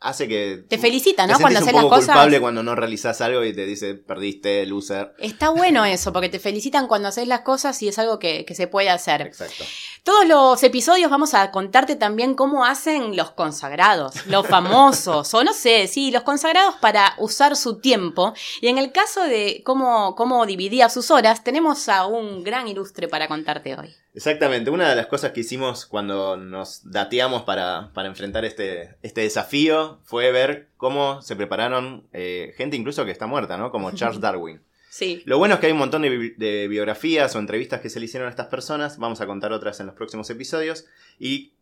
hace 0.00 0.28
que... 0.28 0.64
Te 0.68 0.78
felicita, 0.78 1.26
te 1.26 1.32
¿no? 1.32 1.38
Cuando 1.38 1.58
haces 1.60 1.72
las 1.72 1.84
cosas. 1.84 2.06
culpable 2.06 2.40
cuando 2.40 2.62
no 2.62 2.74
realizás 2.74 3.20
algo 3.20 3.44
y 3.44 3.52
te 3.52 3.66
dice 3.66 3.94
perdiste, 3.94 4.64
loser. 4.66 5.14
Está 5.18 5.50
bueno 5.50 5.84
eso, 5.84 6.12
porque 6.12 6.28
te 6.28 6.38
felicitan 6.38 6.86
cuando 6.86 7.08
haces 7.08 7.26
las 7.26 7.40
cosas 7.40 7.80
y 7.82 7.88
es 7.88 7.98
algo 7.98 8.18
que, 8.18 8.44
que 8.44 8.54
se 8.54 8.66
puede 8.66 8.90
hacer. 8.90 9.22
Exacto. 9.22 9.64
Todos 10.04 10.26
los 10.26 10.62
episodios 10.62 11.10
vamos 11.10 11.34
a 11.34 11.50
contarte 11.50 11.96
también 11.96 12.34
cómo 12.34 12.64
hacen 12.64 13.16
los 13.16 13.32
consagrados, 13.32 14.26
los 14.26 14.46
famosos, 14.46 15.34
o 15.34 15.44
no 15.44 15.52
sé, 15.52 15.86
sí, 15.88 16.10
los 16.10 16.22
consagrados 16.22 16.76
para 16.76 17.14
usar 17.18 17.56
su 17.56 17.78
tiempo. 17.78 18.34
Y 18.60 18.68
en 18.68 18.78
el 18.78 18.92
caso 18.92 19.22
de 19.22 19.62
cómo, 19.64 20.14
cómo 20.14 20.46
dividía 20.46 20.88
sus 20.88 21.10
horas, 21.10 21.44
tenemos 21.44 21.88
a 21.88 22.06
un 22.06 22.42
gran 22.44 22.68
ilustre 22.68 23.08
para 23.08 23.28
contarte 23.28 23.76
hoy. 23.76 23.94
Exactamente, 24.14 24.70
una 24.70 24.88
de 24.90 24.96
las 24.96 25.06
cosas 25.06 25.32
que 25.32 25.40
hicimos 25.40 25.86
cuando 25.86 26.36
nos 26.36 26.90
dateamos 26.90 27.42
para, 27.42 27.90
para 27.94 28.08
enfrentar 28.08 28.44
este, 28.44 28.96
este 29.02 29.20
desafío 29.20 30.00
fue 30.04 30.32
ver 30.32 30.68
cómo 30.76 31.22
se 31.22 31.36
prepararon 31.36 32.08
eh, 32.12 32.52
gente 32.56 32.76
incluso 32.76 33.04
que 33.04 33.12
está 33.12 33.26
muerta, 33.26 33.56
¿no? 33.58 33.70
Como 33.70 33.92
Charles 33.92 34.20
Darwin. 34.20 34.60
Sí. 34.90 35.22
Lo 35.26 35.38
bueno 35.38 35.54
es 35.54 35.60
que 35.60 35.66
hay 35.66 35.72
un 35.72 35.78
montón 35.78 36.02
de, 36.02 36.08
bi- 36.10 36.34
de 36.36 36.66
biografías 36.66 37.36
o 37.36 37.38
entrevistas 37.38 37.80
que 37.80 37.90
se 37.90 38.00
le 38.00 38.06
hicieron 38.06 38.26
a 38.26 38.30
estas 38.30 38.46
personas. 38.48 38.98
Vamos 38.98 39.20
a 39.20 39.26
contar 39.26 39.52
otras 39.52 39.78
en 39.78 39.86
los 39.86 39.94
próximos 39.94 40.28
episodios. 40.30 40.86
Y 41.20 41.52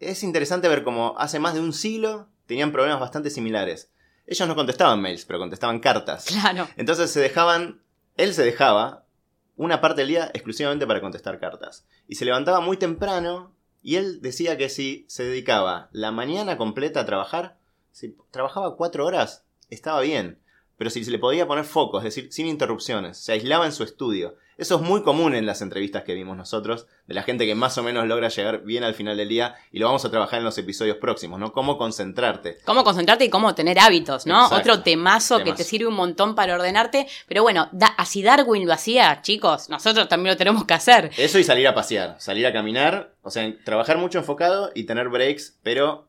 es 0.00 0.22
interesante 0.22 0.68
ver 0.68 0.82
cómo 0.82 1.14
hace 1.16 1.38
más 1.38 1.54
de 1.54 1.60
un 1.60 1.72
siglo 1.72 2.28
tenían 2.46 2.72
problemas 2.72 3.00
bastante 3.00 3.30
similares. 3.30 3.90
Ellos 4.26 4.46
no 4.48 4.54
contestaban 4.56 5.00
mails, 5.00 5.24
pero 5.24 5.38
contestaban 5.38 5.78
cartas. 5.80 6.26
Claro. 6.26 6.68
Entonces 6.76 7.10
se 7.10 7.20
dejaban, 7.20 7.80
él 8.18 8.34
se 8.34 8.44
dejaba 8.44 9.03
una 9.56 9.80
parte 9.80 10.02
del 10.02 10.08
día 10.08 10.30
exclusivamente 10.34 10.86
para 10.86 11.00
contestar 11.00 11.38
cartas. 11.38 11.86
Y 12.08 12.16
se 12.16 12.24
levantaba 12.24 12.60
muy 12.60 12.76
temprano 12.76 13.54
y 13.82 13.96
él 13.96 14.20
decía 14.22 14.56
que 14.56 14.68
si 14.68 15.04
se 15.08 15.24
dedicaba 15.24 15.88
la 15.92 16.10
mañana 16.10 16.56
completa 16.56 17.00
a 17.00 17.06
trabajar, 17.06 17.58
si 17.92 18.16
trabajaba 18.30 18.76
cuatro 18.76 19.06
horas, 19.06 19.44
estaba 19.70 20.00
bien. 20.00 20.40
Pero 20.76 20.90
si 20.90 21.04
se 21.04 21.10
le 21.10 21.18
podía 21.18 21.46
poner 21.46 21.64
foco, 21.64 21.98
es 21.98 22.04
decir, 22.04 22.28
sin 22.32 22.46
interrupciones, 22.46 23.16
se 23.18 23.32
aislaba 23.32 23.64
en 23.66 23.72
su 23.72 23.84
estudio. 23.84 24.36
Eso 24.56 24.76
es 24.76 24.82
muy 24.82 25.02
común 25.02 25.34
en 25.34 25.46
las 25.46 25.62
entrevistas 25.62 26.04
que 26.04 26.14
vimos 26.14 26.36
nosotros, 26.36 26.86
de 27.08 27.14
la 27.14 27.24
gente 27.24 27.44
que 27.44 27.56
más 27.56 27.76
o 27.78 27.82
menos 27.82 28.06
logra 28.06 28.28
llegar 28.28 28.62
bien 28.62 28.84
al 28.84 28.94
final 28.94 29.16
del 29.16 29.28
día, 29.28 29.56
y 29.72 29.80
lo 29.80 29.86
vamos 29.86 30.04
a 30.04 30.10
trabajar 30.12 30.38
en 30.38 30.44
los 30.44 30.56
episodios 30.58 30.98
próximos, 30.98 31.40
¿no? 31.40 31.52
Cómo 31.52 31.76
concentrarte. 31.76 32.58
Cómo 32.64 32.84
concentrarte 32.84 33.24
y 33.24 33.30
cómo 33.30 33.54
tener 33.56 33.80
hábitos, 33.80 34.26
¿no? 34.26 34.44
Exacto. 34.44 34.70
Otro 34.72 34.82
temazo, 34.84 35.42
que 35.42 35.52
te 35.54 35.64
sirve 35.64 35.88
un 35.88 35.94
montón 35.94 36.36
para 36.36 36.54
ordenarte. 36.54 37.06
Pero 37.26 37.42
bueno, 37.42 37.68
da- 37.72 37.94
así 37.98 38.22
Darwin 38.22 38.66
lo 38.66 38.72
hacía, 38.72 39.22
chicos, 39.22 39.68
nosotros 39.70 40.08
también 40.08 40.34
lo 40.34 40.36
tenemos 40.38 40.64
que 40.64 40.74
hacer. 40.74 41.10
Eso 41.16 41.38
y 41.40 41.44
salir 41.44 41.66
a 41.66 41.74
pasear, 41.74 42.16
salir 42.20 42.46
a 42.46 42.52
caminar, 42.52 43.12
o 43.22 43.30
sea, 43.30 43.52
trabajar 43.64 43.98
mucho 43.98 44.18
enfocado 44.18 44.70
y 44.74 44.84
tener 44.84 45.08
breaks, 45.08 45.58
pero 45.64 46.06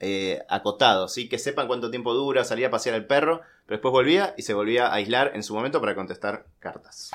eh, 0.00 0.42
acotados, 0.48 1.12
¿sí? 1.12 1.28
Que 1.28 1.38
sepan 1.38 1.66
cuánto 1.66 1.90
tiempo 1.90 2.14
dura, 2.14 2.44
salir 2.44 2.66
a 2.66 2.70
pasear 2.70 2.94
al 2.94 3.06
perro, 3.06 3.40
pero 3.66 3.76
después 3.76 3.92
volvía 3.92 4.34
y 4.36 4.42
se 4.42 4.54
volvía 4.54 4.88
a 4.88 4.94
aislar 4.94 5.32
en 5.34 5.42
su 5.42 5.54
momento 5.54 5.80
para 5.80 5.94
contestar 5.94 6.46
cartas. 6.58 7.10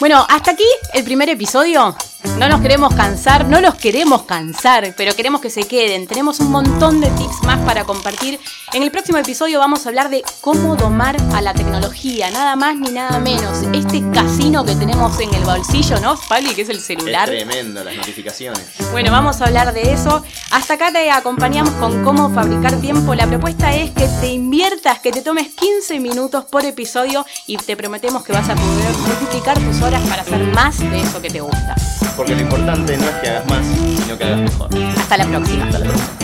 Bueno, 0.00 0.24
hasta 0.28 0.52
aquí 0.52 0.68
el 0.94 1.04
primer 1.04 1.28
episodio. 1.28 1.96
No 2.38 2.48
nos 2.48 2.60
queremos 2.60 2.94
cansar, 2.94 3.48
no 3.48 3.60
los 3.60 3.74
queremos 3.74 4.22
cansar, 4.22 4.94
pero 4.96 5.12
queremos 5.16 5.40
que 5.40 5.50
se 5.50 5.64
queden. 5.64 6.06
Tenemos 6.06 6.38
un 6.38 6.52
montón 6.52 7.00
de 7.00 7.08
tips 7.10 7.42
más 7.42 7.58
para 7.66 7.82
compartir. 7.82 8.38
En 8.72 8.84
el 8.84 8.92
próximo 8.92 9.18
episodio 9.18 9.58
vamos 9.58 9.84
a 9.84 9.88
hablar 9.88 10.08
de 10.08 10.22
cómo 10.40 10.76
domar 10.76 11.16
a 11.34 11.40
la 11.40 11.52
tecnología, 11.52 12.30
nada 12.30 12.54
más 12.54 12.76
ni 12.76 12.90
nada 12.92 13.18
menos. 13.18 13.62
Este 13.72 14.08
casino 14.12 14.64
que 14.64 14.76
tenemos 14.76 15.18
en 15.18 15.34
el 15.34 15.42
bolsillo, 15.42 15.98
¿no, 15.98 16.16
Pali? 16.28 16.54
Que 16.54 16.62
es 16.62 16.68
el 16.68 16.76
Es 16.76 16.84
celular. 16.86 17.28
tremendo 17.28 17.82
las 17.82 17.96
notificaciones. 17.96 18.62
Bueno, 18.92 19.10
vamos 19.10 19.40
a 19.40 19.46
hablar 19.46 19.72
de 19.74 19.92
eso. 19.92 20.22
Hasta 20.52 20.74
acá 20.74 20.92
te 20.92 21.10
acompañamos 21.10 21.74
con 21.74 22.04
cómo 22.04 22.30
fabricar 22.32 22.76
tiempo. 22.80 23.16
La 23.16 23.26
propuesta 23.26 23.74
es 23.74 23.90
que 23.90 24.06
te 24.20 24.28
inviertas, 24.28 25.00
que 25.00 25.10
te 25.10 25.22
tomes 25.22 25.48
15 25.56 25.98
minutos 25.98 26.44
por 26.44 26.64
episodio 26.64 27.26
y 27.48 27.56
te 27.56 27.76
prometemos 27.76 28.22
que 28.22 28.32
vas 28.32 28.48
a 28.48 28.54
poder 28.54 28.96
multiplicar 29.08 29.58
tus 29.58 29.82
horas 29.82 30.02
para 30.08 30.22
hacer 30.22 30.38
más 30.54 30.78
de 30.78 31.00
eso 31.00 31.20
que 31.20 31.30
te 31.30 31.40
gusta. 31.40 31.74
Porque 32.18 32.34
lo 32.34 32.42
importante 32.42 32.98
no 32.98 33.04
es 33.04 33.14
que 33.22 33.28
hagas 33.28 33.48
más, 33.48 33.64
sino 34.02 34.18
que 34.18 34.24
hagas 34.24 34.40
mejor. 34.40 34.68
Hasta 34.96 35.16
la 35.18 35.26
próxima. 35.28 35.66
Hasta 35.66 35.78
la 35.78 35.86
próxima. 35.86 36.18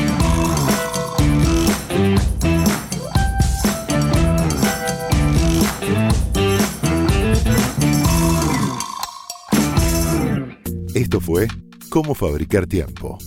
Esto 10.97 11.21
fue 11.21 11.47
Cómo 11.91 12.17
Fabricar 12.17 12.67
Tiempo, 12.67 13.19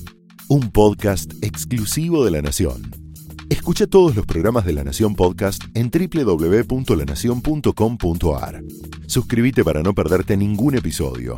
un 0.50 0.70
podcast 0.72 1.32
exclusivo 1.42 2.26
de 2.26 2.32
La 2.32 2.42
Nación. 2.42 2.92
Escucha 3.50 3.88
todos 3.88 4.14
los 4.14 4.26
programas 4.26 4.66
de 4.66 4.74
La 4.74 4.84
Nación 4.84 5.16
Podcast 5.16 5.64
en 5.74 5.90
www.lanacion.com.ar. 5.90 8.62
Suscríbete 9.08 9.64
para 9.64 9.82
no 9.84 9.94
perderte 9.94 10.36
ningún 10.36 10.76
episodio. 10.76 11.38